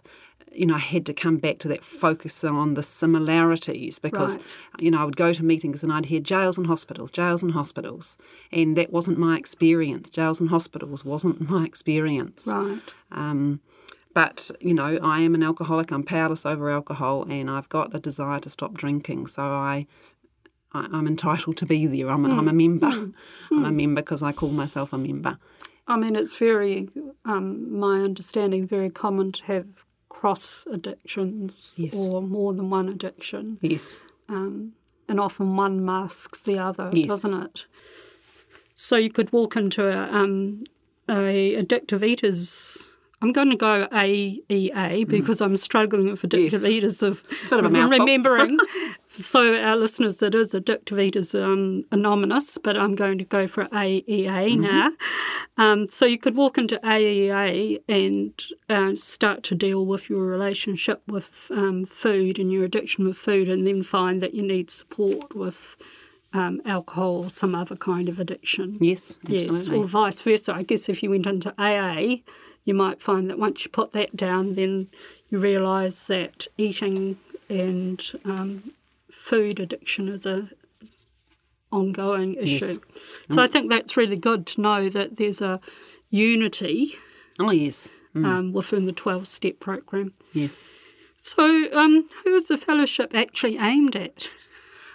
You 0.58 0.66
know, 0.66 0.76
I 0.76 0.80
had 0.80 1.06
to 1.06 1.14
come 1.14 1.38
back 1.38 1.60
to 1.60 1.68
that 1.68 1.84
focus 1.84 2.44
on 2.44 2.74
the 2.74 2.82
similarities 2.84 4.00
because, 4.00 4.38
Right. 4.38 4.46
you 4.80 4.92
know, 4.92 5.00
I 5.02 5.06
would 5.06 5.16
go 5.16 5.32
to 5.32 5.44
meetings 5.44 5.84
and 5.84 5.94
I'd 5.94 6.08
hear 6.08 6.20
jails 6.20 6.58
and 6.58 6.66
hospitals, 6.68 7.12
jails 7.12 7.44
and 7.44 7.52
hospitals. 7.52 8.18
And 8.52 8.76
that 8.76 8.92
wasn't 8.92 9.18
my 9.20 9.38
experience. 9.38 10.10
Jails 10.10 10.40
and 10.42 10.50
hospitals 10.50 11.06
wasn't 11.06 11.48
my 11.50 11.64
experience. 11.66 12.48
Right. 12.48 12.82
Um, 13.12 13.60
but, 14.14 14.50
you 14.60 14.74
know, 14.74 14.98
I 15.04 15.20
am 15.22 15.36
an 15.36 15.44
alcoholic. 15.44 15.92
I'm 15.92 16.04
powerless 16.04 16.44
over 16.44 16.72
alcohol 16.72 17.28
and 17.30 17.52
I've 17.52 17.70
got 17.70 17.94
a 17.94 18.00
desire 18.00 18.40
to 18.40 18.50
stop 18.50 18.74
drinking. 18.74 19.28
So 19.28 19.44
I, 19.44 19.86
I 20.74 20.88
I'm 20.92 21.06
entitled 21.06 21.58
to 21.58 21.68
be 21.68 21.86
there. 21.86 22.10
I'm, 22.10 22.26
I'm 22.26 22.48
a 22.48 22.54
member. 22.54 22.88
I'm 23.52 23.64
a 23.64 23.72
member 23.72 24.02
because 24.02 24.24
I 24.24 24.32
call 24.32 24.50
myself 24.50 24.92
a 24.92 24.98
member. 24.98 25.38
I 25.88 25.98
mean, 25.98 26.16
it's 26.16 26.36
very, 26.38 26.90
um, 27.26 27.80
my 27.80 28.02
understanding, 28.02 28.68
very 28.68 28.90
common 28.90 29.32
to 29.34 29.44
have 29.46 29.68
cross 30.10 30.66
addictions 30.72 31.76
Yes. 31.78 31.94
or 31.96 32.22
more 32.22 32.54
than 32.54 32.70
one 32.70 32.88
addiction. 32.90 33.58
Yes. 33.62 34.00
um, 34.30 34.74
and 35.10 35.20
often 35.22 35.56
one 35.56 35.86
masks 35.86 36.44
the 36.44 36.58
other, 36.60 36.90
Yes. 36.94 37.08
doesn't 37.08 37.34
it? 37.34 37.66
So 38.76 38.96
you 38.98 39.10
could 39.10 39.32
walk 39.32 39.56
into 39.56 39.86
a, 39.88 40.08
um, 40.12 40.64
a 41.10 41.56
addictive 41.56 42.04
eaters. 42.04 42.94
I'm 43.22 43.32
going 43.32 43.50
to 43.50 43.56
go 43.56 43.88
AEA 43.92 45.08
because 45.08 45.42
I'm 45.42 45.56
struggling 45.56 46.12
with 46.12 46.22
addictive 46.22 46.50
Mm. 46.50 46.52
Yes. 46.52 46.66
eaters 46.66 47.02
of 47.04 47.24
of 47.52 47.64
remembering 47.64 48.58
So, 49.18 49.56
our 49.56 49.76
listeners, 49.76 50.22
it 50.22 50.36
is 50.36 50.54
Addictive 50.54 51.02
Eaters 51.02 51.34
um, 51.34 51.86
Anonymous, 51.92 52.60
but 52.60 52.78
I'm 52.78 52.94
going 52.94 53.18
to 53.18 53.24
go 53.24 53.48
for 53.48 53.66
AEA 53.66 54.60
now. 54.60 54.92
Um, 55.58 55.90
so, 55.90 56.06
you 56.06 56.20
could 56.20 56.36
walk 56.36 56.60
into 56.60 56.78
AEA 56.84 57.82
and 57.90 58.34
uh, 58.70 58.96
start 58.96 59.42
to 59.44 59.56
deal 59.56 59.88
with 59.88 60.08
your 60.08 60.22
relationship 60.22 61.02
with 61.08 61.48
um, 61.50 61.86
food 61.86 62.38
and 62.38 62.52
your 62.52 62.64
addiction 62.64 63.06
with 63.06 63.18
food, 63.18 63.50
and 63.50 63.66
then 63.66 63.82
find 63.82 64.22
that 64.22 64.36
you 64.36 64.44
need 64.44 64.70
support 64.70 65.36
with 65.36 65.78
um, 66.32 66.62
alcohol 66.64 67.24
or 67.24 67.30
some 67.32 67.56
other 67.56 67.76
kind 67.76 68.10
of 68.10 68.20
addiction. 68.20 68.78
Yes, 68.80 69.18
Yes, 69.28 69.68
or 69.70 69.86
vice 69.86 70.22
versa. 70.22 70.54
I 70.54 70.62
guess 70.62 70.90
if 70.90 71.02
you 71.02 71.10
went 71.10 71.26
into 71.26 71.56
AA, 71.58 72.18
you 72.66 72.76
might 72.76 73.02
find 73.02 73.30
that 73.32 73.40
once 73.40 73.64
you 73.66 73.72
put 73.72 73.94
that 73.94 74.16
down, 74.16 74.54
then 74.54 74.90
you 75.30 75.40
realise 75.40 76.06
that 76.08 76.48
eating 76.58 77.18
and 77.50 78.12
um, 78.26 78.72
food 79.22 79.60
addiction 79.60 80.08
is 80.08 80.26
a 80.26 80.50
ongoing 81.72 82.36
issue. 82.36 82.80
So 83.30 83.42
I 83.42 83.48
think 83.48 83.70
that's 83.70 83.98
really 83.98 84.16
good 84.16 84.46
to 84.48 84.62
know 84.62 84.90
that 84.90 85.18
there's 85.18 85.42
a 85.42 85.60
unity 86.10 86.94
Oh, 87.40 87.52
yes. 87.52 87.90
Mm, 88.16 88.26
um, 88.26 88.54
within 88.54 88.86
the 88.86 88.94
12 88.94 89.28
step 89.28 89.60
program. 89.60 90.14
yes. 90.34 90.64
So, 91.20 91.68
um, 91.74 92.08
who 92.24 92.36
is 92.36 92.48
the 92.48 92.56
fellowship 92.58 93.14
actually 93.14 93.58
aimed 93.58 93.96
at? 93.96 94.30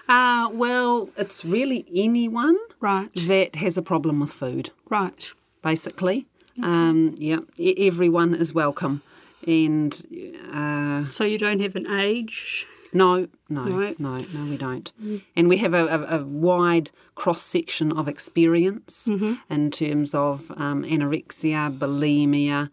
Uh, 0.09 0.49
well, 0.53 1.11
it's 1.17 1.45
really 1.45 1.85
anyone 1.95 2.57
Right, 2.81 3.11
that 3.27 3.57
has 3.57 3.77
a 3.77 3.83
problem 3.83 4.19
with 4.21 4.33
food, 4.33 4.71
right. 4.89 5.31
basically. 5.63 6.27
Um, 6.63 7.15
yeah, 7.19 7.41
e- 7.59 7.87
everyone 7.87 8.35
is 8.35 8.55
welcome. 8.55 9.03
And 9.47 9.93
uh, 10.53 11.09
So 11.11 11.25
you 11.25 11.39
don't 11.39 11.61
have 11.61 11.77
an 11.77 11.91
age. 11.91 12.67
No, 12.93 13.29
no, 13.49 13.63
Right. 13.65 13.99
no, 13.99 14.15
no, 14.35 14.51
we 14.51 14.57
don't. 14.57 14.93
And 15.37 15.49
we 15.49 15.57
have 15.59 15.75
a, 15.75 15.87
a, 15.87 16.21
a 16.21 16.25
wide 16.25 16.91
cross 17.15 17.41
section 17.43 17.93
of 17.93 18.07
experience 18.09 19.07
in 19.51 19.71
terms 19.71 20.15
of 20.15 20.51
um, 20.57 20.83
anorexia, 20.85 21.77
bulimia, 21.79 22.71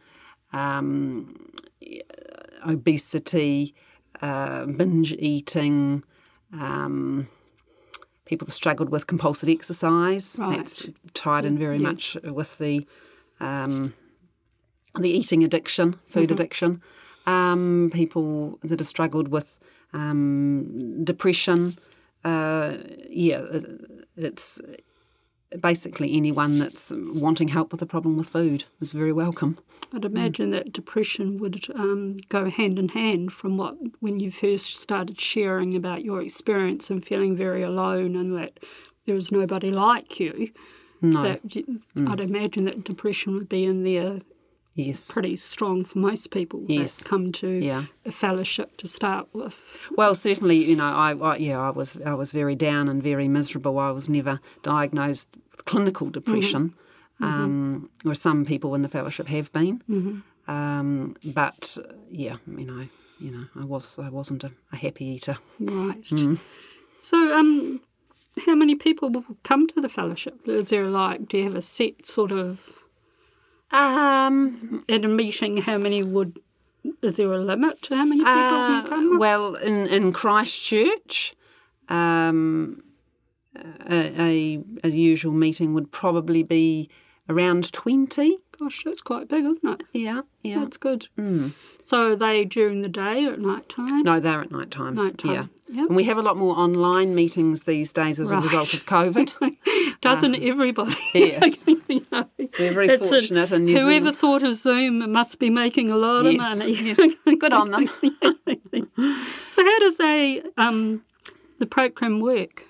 um, 0.53 1.51
obesity, 2.67 3.73
uh, 4.21 4.65
binge 4.65 5.13
eating, 5.13 6.03
um, 6.53 7.27
people 8.25 8.45
that 8.45 8.51
struggled 8.51 8.89
with 8.89 9.07
compulsive 9.07 9.49
exercise. 9.49 10.35
Right. 10.39 10.57
That's 10.57 10.87
tied 11.13 11.45
in 11.45 11.57
very 11.57 11.77
much 11.77 12.17
with 12.23 12.57
the 12.57 12.85
um, 13.39 13.93
the 14.99 15.09
eating 15.09 15.43
addiction, 15.43 15.99
food 16.07 16.31
addiction. 16.31 16.81
Um, 17.25 17.91
people 17.93 18.57
that 18.63 18.79
have 18.79 18.87
struggled 18.87 19.27
with 19.27 19.58
um, 19.93 21.03
depression. 21.03 21.77
Uh, 22.23 22.77
yeah, 23.09 23.41
it's 24.17 24.59
basically 25.59 26.15
anyone 26.15 26.59
that's 26.59 26.91
wanting 26.95 27.47
help 27.47 27.71
with 27.71 27.81
a 27.81 27.85
problem 27.85 28.17
with 28.17 28.27
food 28.29 28.65
is 28.81 28.91
very 28.91 29.11
welcome. 29.13 29.57
I'd 29.93 30.05
imagine 30.05 30.51
that 30.51 30.73
depression 30.73 31.37
would 31.39 31.65
um, 31.73 32.17
go 32.29 32.49
hand 32.49 32.77
in 32.77 32.89
hand 32.89 33.33
from 33.33 33.57
what 33.57 33.75
when 33.99 34.19
you 34.19 34.29
first 34.31 34.77
started 34.79 35.19
sharing 35.19 35.73
about 35.75 36.03
your 36.03 36.21
experience 36.21 36.89
and 36.91 37.03
feeling 37.03 37.35
very 37.35 37.63
alone 37.63 38.15
and 38.15 38.35
that 38.37 38.59
there 39.05 39.15
was 39.15 39.31
nobody 39.31 39.71
like 39.71 40.19
you. 40.19 40.51
No, 41.01 41.23
That 41.23 41.55
you- 41.55 41.81
I'd 42.07 42.19
imagine 42.19 42.63
that 42.65 42.83
depression 42.83 43.33
would 43.33 43.49
be 43.49 43.63
in 43.63 43.83
there 43.83 44.19
yes. 44.87 45.05
pretty 45.07 45.35
strong 45.35 45.83
for 45.85 45.99
most 45.99 46.31
people 46.31 46.63
Yes. 46.67 46.97
that 46.97 47.05
come 47.05 47.31
to 47.33 47.47
Yeah. 47.47 47.85
a 48.05 48.11
fellowship 48.11 48.77
to 48.77 48.87
start 48.87 49.27
with. 49.33 49.89
Well, 49.95 50.15
certainly, 50.15 50.57
you 50.69 50.75
know, 50.75 50.85
I, 50.85 51.13
I 51.13 51.37
yeah, 51.37 51.59
I 51.59 51.71
was 51.71 51.97
I 52.05 52.13
was 52.13 52.31
very 52.31 52.55
down 52.55 52.87
and 52.89 53.01
very 53.03 53.27
miserable. 53.27 53.77
I 53.79 53.91
was 53.91 54.07
never 54.09 54.39
diagnosed 54.63 55.27
with 55.51 55.65
clinical 55.65 56.09
depression, 56.09 56.73
um, 57.19 57.89
or 58.05 58.15
some 58.15 58.45
people 58.45 58.75
in 58.75 58.81
the 58.81 58.89
fellowship 58.89 59.27
have 59.27 59.51
been. 59.51 60.23
Um, 60.47 61.15
but 61.23 61.77
yeah, 62.11 62.37
you 62.47 62.65
know, 62.65 62.87
you 63.19 63.31
know, 63.31 63.45
I 63.55 63.65
was 63.65 63.99
I 63.99 64.09
wasn't 64.09 64.43
a, 64.43 64.51
a 64.71 64.75
happy 64.77 65.05
eater. 65.05 65.37
Right. 65.59 66.03
Mm. 66.11 66.39
So, 66.99 67.17
um, 67.37 67.81
how 68.45 68.55
many 68.55 68.75
people 68.75 69.09
will 69.09 69.25
come 69.43 69.67
to 69.67 69.81
the 69.81 69.89
fellowship? 69.89 70.47
Is 70.47 70.69
there 70.69 70.85
like, 70.87 71.27
do 71.27 71.37
you 71.37 71.43
have 71.43 71.55
a 71.55 71.61
set 71.61 72.05
sort 72.05 72.31
of 72.31 72.78
Um, 73.71 74.83
at 74.89 75.05
a 75.05 75.07
meeting? 75.07 75.57
How 75.57 75.77
many 75.77 76.03
would? 76.03 76.39
Is 77.01 77.17
there 77.17 77.31
a 77.33 77.39
limit 77.39 77.81
to 77.83 77.95
how 77.95 78.05
many 78.05 78.21
people 78.21 78.33
Uh, 78.33 78.81
can 78.81 78.89
come? 78.89 79.19
well, 79.19 79.55
in, 79.55 79.85
in 79.87 80.13
Christchurch, 80.13 81.33
um, 81.89 82.81
a, 83.55 84.21
a, 84.21 84.59
a 84.85 84.89
usual 84.89 85.33
meeting 85.33 85.73
would 85.73 85.91
probably 85.91 86.41
be 86.41 86.89
around 87.27 87.71
20. 87.73 88.37
Gosh, 88.59 88.83
that's 88.83 89.01
quite 89.01 89.27
big, 89.29 89.45
isn't 89.45 89.63
it? 89.81 89.83
Yeah, 89.93 90.21
yeah. 90.43 90.59
That's 90.59 90.75
good. 90.77 91.07
So 91.83 92.11
are 92.11 92.15
they 92.15 92.43
during 92.45 92.81
the 92.81 92.89
day 92.89 93.25
or 93.25 93.33
at 93.33 93.39
night 93.39 93.69
time? 93.69 94.03
No, 94.03 94.19
they're 94.19 94.41
at 94.41 94.51
night 94.51 94.69
time. 94.69 94.95
Night 94.95 95.17
time, 95.17 95.31
Yeah. 95.31 95.45
yep. 95.69 95.87
And 95.87 95.95
we 95.95 96.03
have 96.03 96.17
a 96.17 96.21
lot 96.21 96.35
more 96.37 96.55
online 96.57 97.15
meetings 97.15 97.63
these 97.63 97.93
days 97.93 98.19
as 98.19 98.31
Right. 98.31 98.39
a 98.39 98.41
result 98.41 98.73
of 98.73 98.85
COVID. 98.85 99.55
Doesn't 100.01 100.35
everybody? 100.35 100.95
yes. 101.13 101.63
You 101.67 102.05
know, 102.11 102.25
We're 102.37 102.73
very 102.73 102.97
fortunate 102.97 103.51
New 103.51 103.77
Whoever 103.77 103.91
Zealand. 104.11 104.17
thought 104.17 104.43
of 104.43 104.53
Zoom 104.55 105.11
must 105.11 105.39
be 105.39 105.49
making 105.49 105.89
a 105.89 105.97
lot 105.97 106.25
of 106.25 106.35
money. 106.35 106.71
yes. 106.73 106.99
Good 107.25 107.53
on 107.53 107.71
them. 107.71 107.89
So 109.47 109.63
how 109.63 109.79
does 109.79 109.99
um, 110.57 111.03
the 111.57 111.65
program 111.65 112.19
work? 112.19 112.65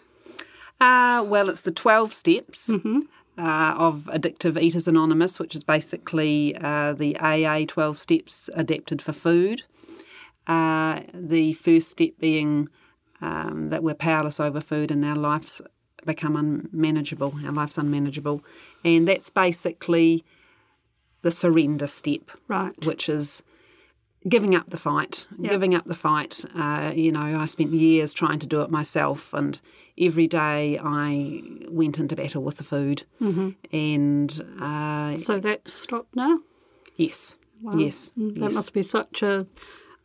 Uh, 0.79 1.23
well, 1.27 1.49
it's 1.49 1.61
the 1.63 1.71
12 1.71 2.13
steps 2.13 2.69
Mm-hmm. 2.69 2.99
Uh, 3.39 3.73
of 3.77 4.09
Addictive 4.11 4.61
Eaters 4.61 4.87
Anonymous, 4.87 5.39
which 5.39 5.55
is 5.55 5.63
basically 5.63 6.55
uh, 6.57 6.93
the 6.93 7.17
AA 7.19 7.65
12 7.65 7.97
steps 7.97 8.49
adapted 8.53 9.01
for 9.01 9.13
food. 9.13 9.63
Uh, 10.45 11.01
the 11.13 11.53
first 11.53 11.89
step 11.89 12.11
being 12.19 12.67
um, 13.21 13.69
that 13.69 13.81
we're 13.81 13.95
powerless 13.95 14.39
over 14.39 14.59
food 14.59 14.91
and 14.91 15.05
our 15.05 15.15
lives 15.15 15.61
become 16.05 16.35
unmanageable, 16.35 17.35
our 17.45 17.51
life's 17.51 17.77
unmanageable. 17.77 18.43
And 18.83 19.07
that's 19.07 19.29
basically 19.29 20.25
the 21.21 21.31
surrender 21.31 21.87
step. 21.87 22.31
Right. 22.47 22.73
which 22.85 23.07
is 23.07 23.43
giving 24.27 24.55
up 24.55 24.69
the 24.69 24.77
fight. 24.77 25.27
Giving 25.41 25.73
up 25.75 25.85
the 25.85 25.93
fight. 25.93 26.43
Uh, 26.55 26.91
you 26.95 27.11
know, 27.11 27.39
I 27.39 27.45
spent 27.45 27.71
years 27.71 28.13
trying 28.13 28.39
to 28.39 28.47
do 28.47 28.61
it 28.61 28.69
myself, 28.69 29.33
and 29.33 29.59
every 29.97 30.27
day 30.27 30.79
I 30.81 31.41
went 31.69 31.99
into 31.99 32.15
battle 32.15 32.43
with 32.43 32.57
the 32.57 32.63
food. 32.63 33.03
Mm-hmm. 33.21 33.49
And 33.75 34.41
uh, 34.61 35.15
So 35.17 35.39
that's 35.39 35.73
stopped 35.73 36.15
now. 36.15 36.39
yes, 36.95 37.35
yes, 37.75 38.11
Mm, 38.17 38.35
That 38.35 38.41
yes. 38.41 38.53
must 38.55 38.73
be 38.73 38.83
such 38.83 39.21
a 39.23 39.45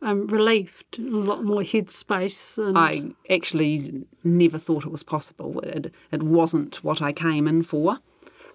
um, 0.01 0.27
relief, 0.27 0.83
a 0.97 1.01
lot 1.01 1.43
more 1.43 1.61
headspace. 1.61 2.57
And, 2.65 2.77
I 2.77 3.11
actually 3.33 4.05
never 4.23 4.57
thought 4.57 4.85
it 4.85 4.91
was 4.91 5.03
possible. 5.03 5.59
It, 5.61 5.93
it 6.11 6.21
wasn't 6.23 6.83
what 6.83 7.01
I 7.01 7.11
came 7.11 7.47
in 7.47 7.63
for. 7.63 7.99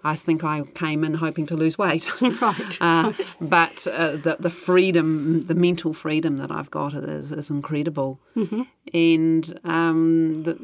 I 0.02 0.16
think 0.16 0.44
I 0.44 0.62
came 0.74 1.04
in 1.04 1.14
hoping 1.14 1.46
to 1.46 1.56
lose 1.56 1.76
weight. 1.78 2.10
Right. 2.40 2.78
Uh, 2.80 3.12
but 3.40 3.86
uh, 3.86 4.12
the, 4.12 4.36
the 4.38 4.50
freedom, 4.50 5.42
the 5.42 5.54
mental 5.54 5.92
freedom 5.92 6.38
that 6.38 6.50
I've 6.50 6.70
got 6.70 6.94
is, 6.94 7.32
is 7.32 7.50
incredible. 7.50 8.20
Mm-hmm. 8.34 8.62
And 8.94 9.60
um, 9.64 10.34
the, 10.34 10.58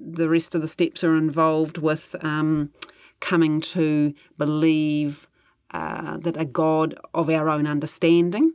the 0.00 0.28
rest 0.28 0.54
of 0.54 0.60
the 0.60 0.68
steps 0.68 1.02
are 1.02 1.16
involved 1.16 1.78
with 1.78 2.14
um, 2.22 2.70
coming 3.20 3.60
to 3.60 4.14
believe 4.38 5.26
uh, 5.72 6.18
that 6.18 6.36
a 6.36 6.44
God 6.44 6.94
of 7.14 7.28
our 7.28 7.48
own 7.48 7.66
understanding 7.66 8.52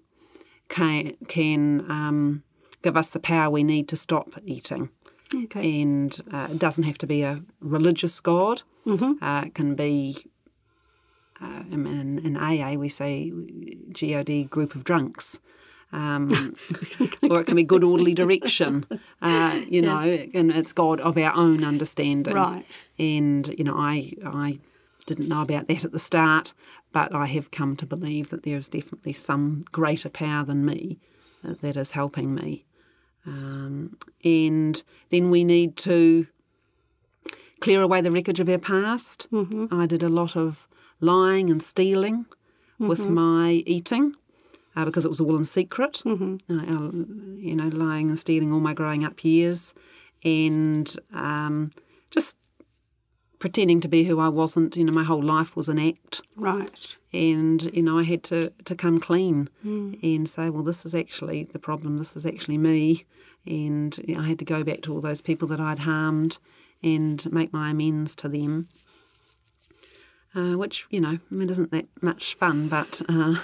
can, 0.70 1.14
can 1.28 1.90
um, 1.92 2.44
give 2.82 2.96
us 2.96 3.10
the 3.10 3.20
power 3.20 3.50
we 3.50 3.64
need 3.64 3.90
to 3.90 3.98
stop 3.98 4.36
eating. 4.46 4.90
Okay. 5.36 5.82
And 5.82 6.20
uh, 6.32 6.48
it 6.52 6.60
doesn't 6.60 6.84
have 6.86 6.98
to 7.00 7.08
be 7.08 7.24
a 7.24 7.42
religious 7.60 8.20
God. 8.20 8.64
Uh, 9.22 9.44
it 9.48 9.56
can 9.56 9.76
be, 9.76 10.26
uh, 11.42 11.64
in, 11.72 12.20
in 12.20 12.38
AA, 12.38 12.74
we 12.74 12.90
say 12.90 13.32
GOD, 13.92 14.50
group 14.50 14.76
of 14.76 14.84
drunks. 14.84 15.40
Um, 15.94 16.56
or 17.30 17.40
it 17.40 17.46
can 17.46 17.56
be 17.56 17.64
good 17.64 17.84
orderly 17.84 18.14
direction, 18.14 18.84
uh, 19.22 19.62
you 19.70 19.82
know, 19.82 20.02
and 20.34 20.52
it's 20.52 20.74
God 20.74 21.00
of 21.00 21.18
our 21.18 21.34
own 21.34 21.64
understanding. 21.64 22.34
Right. 22.34 22.66
And, 23.00 23.48
you 23.58 23.64
know, 23.64 23.78
I, 23.78 24.12
I 24.26 24.60
didn't 25.06 25.30
know 25.30 25.42
about 25.42 25.68
that 25.68 25.86
at 25.86 25.94
the 25.94 26.00
start, 26.00 26.54
but 26.92 27.16
I 27.16 27.26
have 27.28 27.52
come 27.52 27.76
to 27.78 27.86
believe 27.86 28.30
that 28.30 28.44
there 28.44 28.58
is 28.58 28.68
definitely 28.68 29.14
some 29.14 29.64
greater 29.72 30.10
power 30.10 30.44
than 30.44 30.66
me 30.66 31.00
uh, 31.48 31.54
that 31.62 31.78
is 31.78 31.92
helping 31.92 32.36
me. 32.36 32.66
Um, 33.28 33.98
and 34.24 34.82
then 35.10 35.30
we 35.30 35.44
need 35.44 35.76
to 35.78 36.28
clear 37.60 37.82
away 37.82 38.02
the 38.02 38.12
wreckage 38.12 38.40
of 38.40 38.50
our 38.50 38.58
past. 38.58 39.28
Mm-hmm. 39.32 39.68
I 39.72 39.86
did 39.86 40.02
a 40.02 40.10
lot 40.10 40.36
of 40.36 40.68
lying 41.02 41.50
and 41.50 41.62
stealing 41.62 42.26
with 42.80 43.08
my 43.08 43.64
eating 43.66 44.14
uh, 44.76 44.86
because 44.86 45.04
it 45.04 45.10
was 45.10 45.20
all 45.20 45.36
in 45.36 45.46
secret. 45.46 46.02
Mm-hmm. 46.06 46.36
Uh, 46.50 47.40
you 47.40 47.56
know, 47.56 47.68
lying 47.68 48.10
and 48.10 48.18
stealing 48.18 48.52
all 48.52 48.60
my 48.60 48.74
growing 48.74 49.04
up 49.04 49.24
years. 49.24 49.74
and 50.24 50.96
um, 51.14 51.72
just 52.12 52.36
pretending 53.40 53.82
to 53.82 53.88
be 53.88 54.04
who 54.06 54.20
I 54.20 54.30
wasn't. 54.30 54.76
You 54.76 54.84
know, 54.86 54.94
my 54.94 55.04
whole 55.04 55.22
life 55.22 55.56
was 55.56 55.70
an 55.70 55.78
act, 55.80 56.22
Right. 56.36 56.98
and 57.14 57.64
you 57.76 57.82
know, 57.84 57.98
I 58.00 58.04
had 58.04 58.24
to 58.26 58.52
to 58.66 58.76
come 58.76 59.00
clean 59.00 59.50
and 59.64 60.28
say, 60.30 60.50
well, 60.50 60.64
this 60.64 60.86
is 60.86 60.96
actually 60.96 61.44
the 61.46 61.60
problem. 61.60 61.98
This 61.98 62.16
is 62.16 62.26
actually 62.26 62.58
me, 62.58 63.06
and 63.46 63.98
you 64.08 64.16
know, 64.16 64.22
I 64.22 64.28
had 64.28 64.40
to 64.40 64.46
go 64.46 64.64
back 64.64 64.82
to 64.84 64.94
all 64.94 65.02
those 65.02 65.22
people 65.22 65.48
that 65.50 65.60
I'd 65.60 65.80
harmed 65.80 66.38
and 66.84 67.32
make 67.32 67.52
my 67.54 67.72
amends 67.72 68.16
to 68.18 68.30
them. 68.30 68.68
Uh, 70.36 70.56
which 70.58 70.86
you 70.92 71.00
know, 71.02 71.18
I 71.32 71.36
mean, 71.36 71.50
isn't 71.50 71.72
that 71.72 71.88
much 72.02 72.36
fun, 72.36 72.68
but 72.68 73.02
uh, 73.10 73.36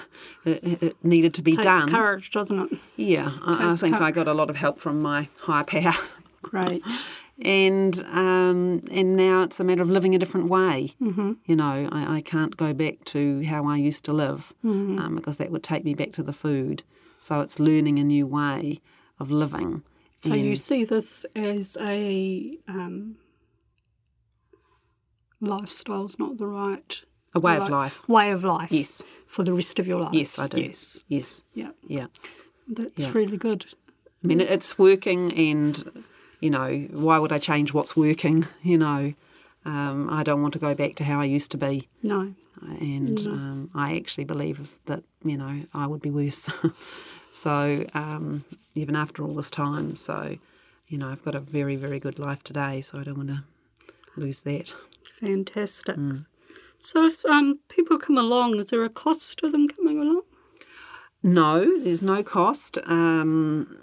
it, 0.44 0.62
it- 0.62 0.82
it 0.82 0.96
needed 1.04 1.34
to 1.34 1.42
be 1.42 1.52
Takes 1.52 1.64
done. 1.64 1.88
courage, 1.88 2.30
doesn't 2.30 2.72
it? 2.72 2.78
Yeah, 2.96 3.32
I, 3.44 3.70
I 3.72 3.74
think 3.74 3.96
cour- 3.96 4.04
I 4.06 4.10
got 4.12 4.28
a 4.28 4.34
lot 4.34 4.48
of 4.50 4.56
help 4.56 4.78
from 4.78 5.00
my 5.02 5.28
higher 5.40 5.64
power. 5.64 5.94
Great. 6.42 6.82
and 7.42 8.00
um, 8.12 8.82
and 8.90 9.16
now 9.16 9.42
it's 9.42 9.58
a 9.60 9.64
matter 9.64 9.82
of 9.82 9.88
living 9.90 10.14
a 10.14 10.18
different 10.18 10.48
way. 10.48 10.94
Mm-hmm. 11.02 11.32
You 11.46 11.56
know, 11.56 11.88
I, 11.90 12.16
I 12.16 12.20
can't 12.20 12.56
go 12.56 12.72
back 12.72 13.04
to 13.06 13.44
how 13.44 13.66
I 13.66 13.76
used 13.76 14.04
to 14.04 14.12
live 14.12 14.52
um, 14.62 15.14
because 15.16 15.36
that 15.38 15.50
would 15.50 15.62
take 15.62 15.84
me 15.84 15.94
back 15.94 16.12
to 16.12 16.22
the 16.22 16.32
food. 16.32 16.82
So 17.18 17.40
it's 17.40 17.58
learning 17.58 17.98
a 17.98 18.04
new 18.04 18.26
way 18.26 18.80
of 19.18 19.30
living. 19.30 19.82
So 20.22 20.34
you 20.34 20.56
see 20.56 20.84
this 20.84 21.26
as 21.36 21.76
a 21.80 22.58
um, 22.66 23.16
lifestyle's 25.40 26.18
not 26.18 26.38
the 26.38 26.46
right 26.46 27.02
a 27.34 27.40
way 27.40 27.56
of 27.56 27.68
life. 27.68 28.08
way 28.08 28.30
of 28.30 28.44
life. 28.44 28.70
Yes. 28.72 29.02
For 29.26 29.42
the 29.42 29.52
rest 29.52 29.78
of 29.78 29.86
your 29.88 30.00
life. 30.00 30.14
Yes, 30.14 30.38
I 30.38 30.46
do. 30.46 30.60
Yes. 30.60 31.02
Yes, 31.08 31.42
Yeah. 31.52 31.70
yeah. 31.86 32.06
That's 32.68 33.02
Yeah. 33.02 33.10
really 33.12 33.36
good. 33.36 33.66
I 34.22 34.26
mean, 34.26 34.40
it's 34.40 34.78
working, 34.78 35.32
and 35.34 36.04
you 36.40 36.50
know, 36.50 36.88
why 36.90 37.18
would 37.18 37.32
I 37.32 37.38
change 37.38 37.72
what's 37.72 37.96
working? 37.96 38.46
You 38.62 38.78
know, 38.78 39.14
um, 39.64 40.08
I 40.10 40.22
don't 40.22 40.42
want 40.42 40.52
to 40.54 40.58
go 40.58 40.74
back 40.74 40.94
to 40.96 41.04
how 41.04 41.20
I 41.20 41.24
used 41.24 41.50
to 41.52 41.56
be. 41.56 41.88
No. 42.02 42.34
and 42.80 43.18
um, 43.26 43.70
I 43.74 43.96
actually 43.96 44.24
believe 44.24 44.78
that 44.86 45.02
you 45.22 45.36
know 45.36 45.62
I 45.72 45.86
would 45.86 46.02
be 46.02 46.10
worse. 46.10 46.48
so 47.32 47.86
um, 47.94 48.44
even 48.74 48.96
after 48.96 49.22
all 49.22 49.34
this 49.34 49.50
time, 49.50 49.96
so 49.96 50.36
you 50.88 50.98
know 50.98 51.08
I've 51.08 51.24
got 51.24 51.34
a 51.34 51.40
very 51.40 51.76
very 51.76 51.98
good 51.98 52.18
life 52.18 52.42
today, 52.44 52.80
so 52.80 52.98
I 52.98 53.04
don't 53.04 53.16
want 53.16 53.30
to 53.30 53.44
lose 54.16 54.40
that. 54.40 54.74
Fantastic. 55.20 55.96
Mm. 55.96 56.26
So 56.78 57.04
if 57.06 57.24
um, 57.24 57.60
people 57.68 57.98
come 57.98 58.18
along, 58.18 58.58
is 58.58 58.66
there 58.66 58.84
a 58.84 58.90
cost 58.90 59.38
to 59.38 59.48
them 59.48 59.68
coming 59.68 59.98
along? 59.98 60.22
No, 61.22 61.78
there's 61.82 62.02
no 62.02 62.22
cost. 62.22 62.76
Um, 62.84 63.78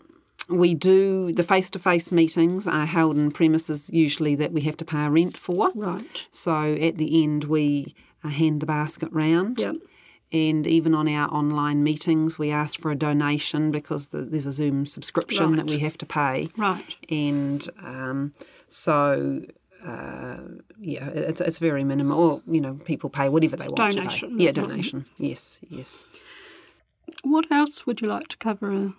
we 0.49 0.73
do 0.73 1.31
the 1.33 1.43
face 1.43 1.69
to 1.69 1.79
face 1.79 2.11
meetings 2.11 2.67
are 2.67 2.85
held 2.85 3.17
in 3.17 3.31
premises 3.31 3.89
usually 3.93 4.35
that 4.35 4.51
we 4.51 4.61
have 4.61 4.77
to 4.77 4.85
pay 4.85 5.07
rent 5.07 5.37
for. 5.37 5.71
Right. 5.75 6.27
So 6.31 6.73
at 6.73 6.97
the 6.97 7.23
end 7.23 7.45
we 7.45 7.95
uh, 8.23 8.29
hand 8.29 8.61
the 8.61 8.65
basket 8.65 9.09
round. 9.11 9.59
Yep. 9.59 9.75
And 10.33 10.65
even 10.65 10.95
on 10.95 11.09
our 11.09 11.27
online 11.29 11.83
meetings, 11.83 12.39
we 12.39 12.51
ask 12.51 12.79
for 12.79 12.89
a 12.89 12.95
donation 12.95 13.69
because 13.69 14.09
the, 14.09 14.21
there's 14.21 14.47
a 14.47 14.53
Zoom 14.53 14.85
subscription 14.85 15.57
that 15.57 15.67
we 15.67 15.79
have 15.79 15.97
to 15.97 16.05
pay. 16.05 16.47
Right. 16.55 16.95
And 17.09 17.67
um, 17.83 18.33
so, 18.69 19.41
uh, 19.85 20.37
yeah, 20.79 21.09
it's, 21.09 21.41
it's 21.41 21.59
very 21.59 21.83
minimal. 21.83 22.17
Or, 22.17 22.41
you 22.47 22.61
know, 22.61 22.75
people 22.75 23.09
pay 23.09 23.27
whatever 23.27 23.57
they 23.57 23.67
want 23.67 23.93
donation. 23.93 24.39
Yeah, 24.39 24.53
donation. 24.53 25.05
Yes, 25.17 25.59
yes. 25.67 26.05
What 27.23 27.51
else 27.51 27.85
would 27.85 27.99
you 27.99 28.07
like 28.07 28.29
to 28.29 28.37
cover? 28.37 28.93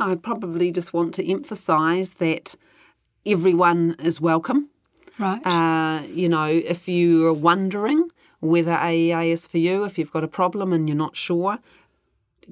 I 0.00 0.14
probably 0.14 0.72
just 0.72 0.92
want 0.92 1.14
to 1.14 1.30
emphasise 1.30 2.14
that 2.14 2.56
everyone 3.26 3.96
is 4.02 4.20
welcome. 4.20 4.70
Right. 5.18 5.44
Uh, 5.46 6.02
you 6.06 6.28
know, 6.28 6.46
if 6.46 6.88
you 6.88 7.26
are 7.26 7.34
wondering 7.34 8.08
whether 8.40 8.72
AEA 8.72 9.32
is 9.32 9.46
for 9.46 9.58
you, 9.58 9.84
if 9.84 9.98
you've 9.98 10.10
got 10.10 10.24
a 10.24 10.28
problem 10.28 10.72
and 10.72 10.88
you're 10.88 10.96
not 10.96 11.16
sure, 11.16 11.58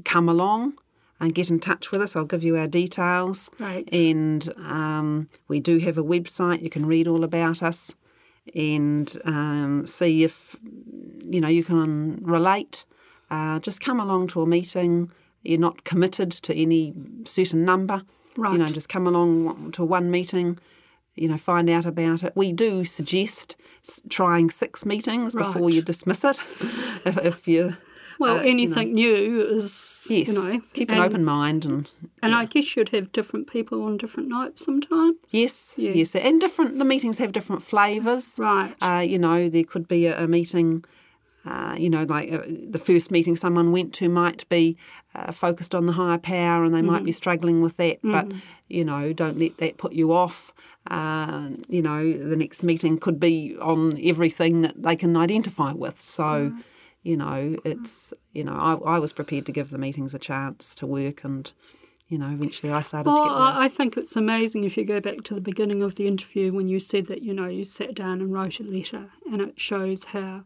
come 0.04 0.28
along 0.28 0.74
and 1.20 1.34
get 1.34 1.50
in 1.50 1.58
touch 1.58 1.90
with 1.90 2.00
us. 2.00 2.14
I'll 2.14 2.24
give 2.24 2.44
you 2.44 2.56
our 2.56 2.66
details. 2.66 3.50
Right. 3.58 3.88
And 3.92 4.52
um, 4.58 5.28
we 5.48 5.60
do 5.60 5.78
have 5.78 5.98
a 5.98 6.04
website. 6.04 6.62
You 6.62 6.70
can 6.70 6.86
read 6.86 7.08
all 7.08 7.24
about 7.24 7.62
us 7.62 7.94
and 8.54 9.16
um, 9.24 9.86
see 9.86 10.24
if 10.24 10.56
you 11.24 11.40
know 11.40 11.48
you 11.48 11.64
can 11.64 12.18
relate. 12.22 12.84
Uh, 13.30 13.58
just 13.58 13.80
come 13.80 14.00
along 14.00 14.28
to 14.28 14.42
a 14.42 14.46
meeting. 14.46 15.10
You're 15.42 15.58
not 15.60 15.84
committed 15.84 16.30
to 16.32 16.54
any 16.54 16.94
certain 17.24 17.64
number. 17.64 18.02
Right. 18.36 18.52
You 18.52 18.58
know, 18.58 18.66
just 18.66 18.88
come 18.88 19.06
along 19.06 19.72
to 19.72 19.84
one 19.84 20.10
meeting. 20.10 20.58
You 21.14 21.28
know, 21.28 21.36
find 21.36 21.68
out 21.68 21.84
about 21.84 22.22
it. 22.22 22.32
We 22.36 22.52
do 22.52 22.84
suggest 22.84 23.56
trying 24.08 24.50
six 24.50 24.86
meetings 24.86 25.34
before 25.34 25.70
you 25.70 25.82
dismiss 25.82 26.22
it. 26.24 26.38
if, 27.04 27.18
if 27.18 27.48
you, 27.48 27.76
well, 28.20 28.34
uh, 28.36 28.38
you 28.38 28.44
know. 28.44 28.50
anything 28.50 28.94
new 28.94 29.42
is, 29.44 30.06
yes, 30.08 30.28
you 30.28 30.34
know. 30.34 30.60
keep 30.74 30.90
an 30.90 30.98
and- 30.98 31.04
open 31.04 31.24
mind 31.24 31.64
and 31.64 31.90
And 32.22 32.36
I 32.36 32.44
guess 32.44 32.76
you'd 32.76 32.90
have 32.90 33.10
different 33.10 33.50
people 33.50 33.82
on 33.82 33.96
different 33.96 34.28
nights 34.28 34.64
sometimes. 34.64 35.16
Yes, 35.30 35.74
Yes. 35.76 35.96
yes, 35.96 36.14
and 36.14 36.40
different. 36.40 36.78
The 36.78 36.84
meetings 36.84 37.18
have 37.18 37.32
different 37.32 37.62
flavours. 37.62 38.36
Right. 38.38 38.72
Uh, 38.80 39.00
you 39.00 39.18
know, 39.18 39.48
there 39.48 39.64
could 39.64 39.88
be 39.88 40.06
a, 40.06 40.22
a 40.22 40.28
meeting. 40.28 40.84
Uh, 41.48 41.74
you 41.78 41.88
know, 41.88 42.04
like 42.04 42.30
uh, 42.30 42.42
the 42.46 42.78
first 42.78 43.10
meeting 43.10 43.34
someone 43.34 43.72
went 43.72 43.94
to 43.94 44.06
might 44.08 44.46
be 44.50 44.76
uh, 45.14 45.32
focused 45.32 45.74
on 45.74 45.86
the 45.86 45.92
higher 45.92 46.18
power, 46.18 46.62
and 46.64 46.74
they 46.74 46.82
might 46.82 47.04
be 47.04 47.12
struggling 47.12 47.62
with 47.62 47.76
that. 47.78 47.98
But 48.02 48.26
you 48.68 48.84
know, 48.84 49.14
don't 49.14 49.38
let 49.38 49.56
that 49.58 49.78
put 49.78 49.92
you 49.94 50.12
off. 50.12 50.52
Uh, 50.90 51.50
you 51.68 51.80
know, 51.80 52.02
the 52.12 52.36
next 52.36 52.62
meeting 52.62 52.98
could 52.98 53.18
be 53.18 53.56
on 53.62 53.98
everything 54.02 54.60
that 54.62 54.82
they 54.82 54.96
can 54.96 55.16
identify 55.16 55.72
with. 55.72 55.98
So, 55.98 56.52
you 57.02 57.16
know, 57.16 57.56
it's 57.64 58.12
you 58.32 58.44
know, 58.44 58.52
I, 58.52 58.96
I 58.96 58.98
was 58.98 59.12
prepared 59.14 59.46
to 59.46 59.52
give 59.52 59.70
the 59.70 59.78
meetings 59.78 60.12
a 60.14 60.18
chance 60.18 60.74
to 60.76 60.86
work, 60.86 61.24
and 61.24 61.50
you 62.08 62.18
know, 62.18 62.28
eventually 62.30 62.72
I 62.72 62.82
started 62.82 63.08
to 63.08 63.14
Well, 63.14 63.24
get. 63.24 63.32
well. 63.32 63.42
I 63.42 63.64
I 63.64 63.68
think 63.68 63.96
it's 63.96 64.16
amazing 64.16 64.64
if 64.64 64.76
you 64.76 64.84
go 64.84 65.00
back 65.00 65.22
to 65.24 65.34
the 65.34 65.40
beginning 65.40 65.82
of 65.82 65.94
the 65.94 66.06
interview 66.06 66.52
when 66.52 66.68
you 66.68 66.78
said 66.78 67.06
that 67.06 67.22
you 67.22 67.32
know 67.32 67.48
you 67.48 67.64
sat 67.64 67.94
down 67.94 68.20
and 68.20 68.34
wrote 68.34 68.60
a 68.60 68.64
letter, 68.64 69.04
and 69.32 69.40
it 69.40 69.58
shows 69.58 70.04
how 70.16 70.44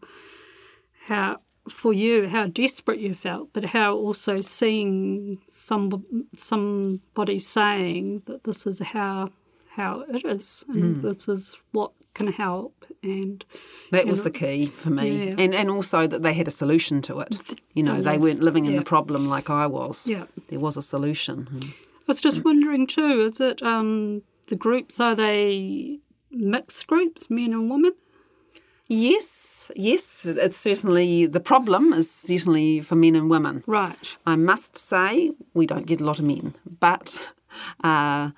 how 1.07 1.39
for 1.69 1.93
you 1.93 2.29
how 2.29 2.47
desperate 2.47 2.99
you 3.01 3.15
felt, 3.15 3.53
but 3.53 3.67
how 3.67 3.95
also 3.95 4.41
seeing 4.41 5.39
some 5.47 6.27
somebody 6.37 7.39
saying 7.39 8.23
that 8.27 8.45
this 8.45 8.67
is 8.67 8.81
how 8.81 9.29
how 9.77 10.05
it 10.13 10.25
is, 10.25 10.65
and 10.69 10.97
Mm. 10.97 11.03
this 11.03 11.29
is 11.29 11.57
what 11.73 11.93
can 12.15 12.27
help, 12.27 12.85
and 13.03 13.43
That 13.91 14.07
was 14.07 14.19
know, 14.21 14.25
the 14.25 14.39
key 14.39 14.67
for 14.67 14.91
me, 14.91 15.09
Yeah. 15.29 15.35
and 15.39 15.55
and 15.55 15.71
also 15.71 16.07
that 16.07 16.23
they 16.23 16.35
had 16.35 16.47
a 16.49 16.51
solution 16.51 17.01
to 17.03 17.21
it. 17.21 17.39
You 17.75 17.83
know, 17.85 17.95
Yeah. 17.97 18.03
they 18.03 18.19
weren't 18.19 18.41
living 18.43 18.67
in 18.67 18.73
Yeah. 18.73 18.81
the 18.81 18.85
problem 18.85 19.29
like 19.29 19.49
I 19.49 19.67
was. 19.67 20.07
Yeah. 20.09 20.27
there 20.49 20.61
was 20.61 20.77
a 20.77 20.83
solution. 20.83 21.49
I 21.63 22.05
was 22.07 22.21
just 22.21 22.45
wondering 22.45 22.87
too, 22.87 23.21
is 23.23 23.41
it 23.41 23.63
um, 23.63 24.23
the 24.49 24.57
groups, 24.57 25.01
are 25.01 25.15
they 25.15 26.01
mixed 26.31 26.87
groups, 26.87 27.31
men 27.31 27.53
and 27.55 27.71
women? 27.71 27.93
Yes, 28.93 29.71
yes, 29.75 30.27
it's 30.27 30.59
certainly 30.59 31.25
the 31.25 31.41
problem 31.41 31.95
is 31.95 32.11
certainly 32.11 32.83
for 32.83 32.95
men 32.95 33.15
and 33.15 33.31
women. 33.31 33.65
Right. 33.67 34.19
I 34.27 34.37
must 34.37 34.77
say 34.77 35.33
we 35.55 35.65
don't 35.65 35.87
get 35.87 36.03
a 36.03 36.05
lot 36.05 36.19
of 36.19 36.27
men, 36.27 36.55
but 36.79 37.23
uh, 37.83 38.33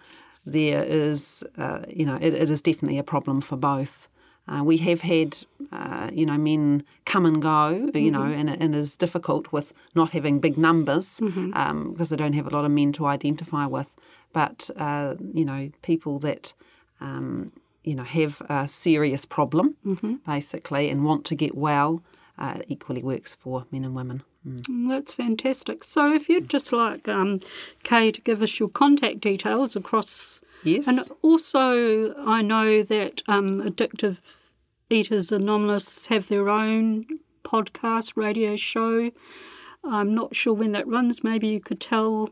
there 0.47 0.85
is, 0.85 1.43
uh, 1.59 1.81
you 1.89 2.07
know, 2.07 2.19
it, 2.21 2.35
it 2.35 2.51
is 2.51 2.61
definitely 2.61 2.99
a 2.99 3.03
problem 3.03 3.41
for 3.41 3.57
both. 3.57 4.07
Uh, 4.47 4.63
we 4.63 4.77
have 4.77 5.01
had, 5.01 5.39
uh, 5.73 6.11
you 6.13 6.25
know, 6.25 6.39
men 6.39 6.85
come 7.05 7.27
and 7.27 7.43
go, 7.43 7.91
you 7.93 8.13
know, 8.13 8.23
and, 8.23 8.49
and 8.49 8.77
it 8.77 8.79
is 8.79 8.95
difficult 8.95 9.51
with 9.51 9.73
not 9.97 10.11
having 10.11 10.39
big 10.39 10.57
numbers 10.57 11.19
um, 11.55 11.93
because 11.93 12.11
they 12.11 12.17
don't 12.17 12.35
have 12.35 12.47
a 12.47 12.51
lot 12.51 12.65
of 12.65 12.71
men 12.71 12.93
to 12.93 13.07
identify 13.07 13.67
with. 13.67 13.93
But, 14.33 14.71
uh, 14.77 15.17
you 15.33 15.45
know, 15.45 15.71
people 15.83 16.21
that, 16.21 16.53
um, 17.01 17.49
you 17.85 17.95
know, 17.95 18.03
have 18.05 18.41
a 18.49 18.67
serious 18.67 19.25
problem, 19.25 19.77
basically, 20.27 20.89
and 20.91 21.05
want 21.05 21.25
to 21.27 21.35
get 21.35 21.55
well, 21.55 22.03
uh, 22.39 22.55
it 22.61 22.67
equally 22.69 23.03
works 23.03 23.35
for 23.35 23.67
men 23.71 23.85
and 23.85 23.95
women. 23.95 24.23
Mm, 24.47 24.89
That's 24.89 25.13
fantastic. 25.15 25.85
So, 25.85 26.13
if 26.13 26.29
you'd 26.29 26.49
just 26.49 26.73
like 26.73 27.09
um, 27.09 27.41
Kay 27.83 28.11
to 28.13 28.21
give 28.21 28.43
us 28.43 28.59
your 28.59 28.69
contact 28.69 29.21
details 29.21 29.77
across, 29.77 30.41
Yes. 30.65 30.87
and 30.89 31.01
also 31.23 32.15
I 32.25 32.41
know 32.43 32.83
that 32.83 33.23
um, 33.29 33.63
Addictive 33.63 34.19
Eaters 34.91 35.31
Anonymous 35.33 36.07
have 36.07 36.29
their 36.29 36.49
own 36.49 37.05
podcast 37.45 38.13
radio 38.17 38.57
show. 38.57 39.11
I'm 39.85 40.15
not 40.15 40.35
sure 40.35 40.55
when 40.55 40.73
that 40.73 40.87
runs. 40.89 41.23
Maybe 41.23 41.49
you 41.49 41.61
could 41.61 41.81
tell 41.81 42.31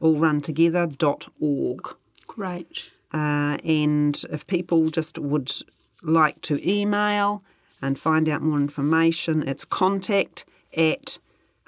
all 0.00 0.16
run 0.16 0.40
together, 0.40 0.86
dot 0.86 1.28
org. 1.40 1.94
Great. 2.26 2.90
Uh, 3.12 3.58
and 3.64 4.22
if 4.30 4.46
people 4.46 4.88
just 4.88 5.18
would 5.18 5.52
like 6.02 6.40
to 6.42 6.60
email 6.68 7.42
and 7.82 7.98
find 7.98 8.28
out 8.28 8.42
more 8.42 8.58
information, 8.58 9.46
it's 9.48 9.64
contact 9.64 10.44
at 10.76 11.18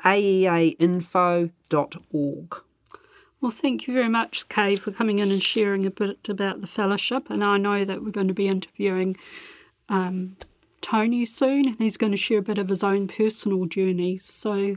aeainfo.org. 0.04 1.50
Well, 3.40 3.50
thank 3.50 3.88
you 3.88 3.94
very 3.94 4.08
much, 4.08 4.48
Kay, 4.48 4.76
for 4.76 4.92
coming 4.92 5.18
in 5.18 5.32
and 5.32 5.42
sharing 5.42 5.84
a 5.84 5.90
bit 5.90 6.28
about 6.28 6.60
the 6.60 6.68
fellowship. 6.68 7.28
And 7.28 7.42
I 7.42 7.56
know 7.56 7.84
that 7.84 8.04
we're 8.04 8.12
going 8.12 8.28
to 8.28 8.34
be 8.34 8.46
interviewing 8.46 9.16
um, 9.88 10.36
Tony 10.80 11.24
soon, 11.24 11.66
and 11.66 11.78
he's 11.78 11.96
going 11.96 12.12
to 12.12 12.16
share 12.16 12.38
a 12.38 12.42
bit 12.42 12.58
of 12.58 12.68
his 12.68 12.84
own 12.84 13.08
personal 13.08 13.66
journey. 13.66 14.16
So 14.18 14.76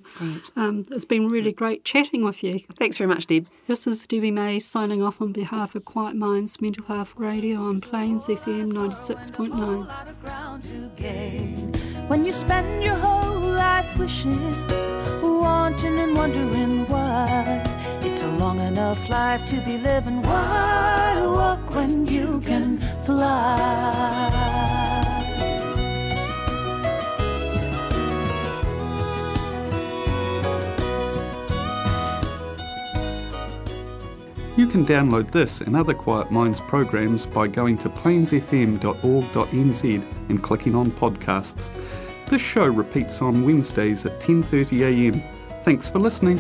um, 0.56 0.86
it's 0.92 1.06
been 1.06 1.28
really 1.28 1.52
great 1.52 1.84
chatting 1.84 2.24
with 2.24 2.44
you. 2.44 2.60
Thanks 2.76 2.98
very 2.98 3.08
much, 3.08 3.28
Deb. 3.28 3.48
This 3.68 3.86
is 3.86 4.08
Debbie 4.08 4.32
May 4.32 4.60
signing 4.60 5.04
off 5.04 5.22
on 5.22 5.32
behalf 5.32 5.76
of 5.76 5.86
Quiet 5.86 6.16
Minds 6.16 6.60
Mental 6.62 6.86
Health 6.86 7.14
Radio 7.18 7.62
on 7.62 7.82
Plains 7.82 8.28
FM 8.28 8.72
96.9. 8.72 9.88
lot 9.88 10.08
of 10.08 10.24
ground 10.24 10.64
to 10.64 10.90
gain 10.96 11.72
when 12.08 12.26
you 12.26 12.32
spend 12.32 12.84
your 12.84 12.96
whole 12.96 13.45
life 13.56 13.98
wishing, 13.98 14.40
wanting, 15.22 16.00
and 16.00 16.16
wondering 16.16 16.86
why. 16.88 17.64
It's 18.02 18.22
a 18.22 18.28
long 18.28 18.60
enough 18.60 19.10
life 19.10 19.46
to 19.48 19.60
be 19.62 19.78
living. 19.78 20.22
Why 20.22 21.26
walk 21.26 21.76
when 21.76 22.08
you 22.08 22.42
can 22.42 22.78
fly? 23.04 24.42
You 34.58 34.68
can 34.68 34.86
download 34.86 35.32
this 35.32 35.60
and 35.60 35.76
other 35.76 35.94
Quiet 35.94 36.32
Minds 36.32 36.62
programs 36.62 37.26
by 37.26 37.48
going 37.48 37.78
to 37.80 37.90
plainsfm.org.nz 37.90 40.06
and 40.30 40.42
clicking 40.42 40.76
on 40.76 40.92
podcasts. 40.92 41.70
This 42.28 42.42
show 42.42 42.66
repeats 42.66 43.22
on 43.22 43.46
Wednesdays 43.46 44.06
at 44.06 44.20
10:30 44.20 44.82
a.m. 44.82 45.24
Thanks 45.62 45.90
for 45.90 46.00
listening. 46.00 46.40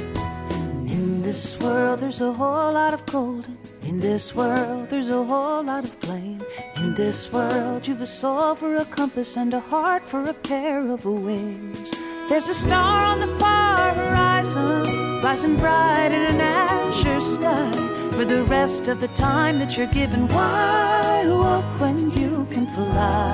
In 0.87 1.21
this 1.21 1.59
world, 1.59 1.99
there's 1.99 2.21
a 2.21 2.33
whole 2.33 2.73
lot 2.73 2.93
of 2.93 3.05
golden. 3.05 3.57
In 3.83 3.99
this 3.99 4.33
world, 4.33 4.89
there's 4.89 5.09
a 5.09 5.23
whole 5.23 5.63
lot 5.63 5.83
of 5.83 5.99
blame. 5.99 6.43
In 6.77 6.95
this 6.95 7.31
world, 7.31 7.87
you've 7.87 8.01
a 8.01 8.05
soul 8.07 8.55
for 8.55 8.77
a 8.77 8.85
compass 8.85 9.37
and 9.37 9.53
a 9.53 9.59
heart 9.59 10.09
for 10.09 10.23
a 10.23 10.33
pair 10.33 10.79
of 10.89 11.05
wings. 11.05 11.91
There's 12.29 12.49
a 12.49 12.55
star 12.55 13.05
on 13.05 13.19
the 13.19 13.31
far 13.39 13.93
horizon, 13.93 15.21
rising 15.23 15.55
bright 15.57 16.11
in 16.17 16.23
an 16.33 16.41
azure 16.41 17.21
sky. 17.21 17.71
For 18.15 18.25
the 18.25 18.43
rest 18.43 18.87
of 18.87 19.01
the 19.01 19.09
time 19.09 19.59
that 19.59 19.77
you're 19.77 19.93
given, 20.01 20.27
why 20.29 21.25
walk 21.27 21.79
when 21.79 22.09
you 22.19 22.47
can 22.49 22.65
fly? 22.73 23.24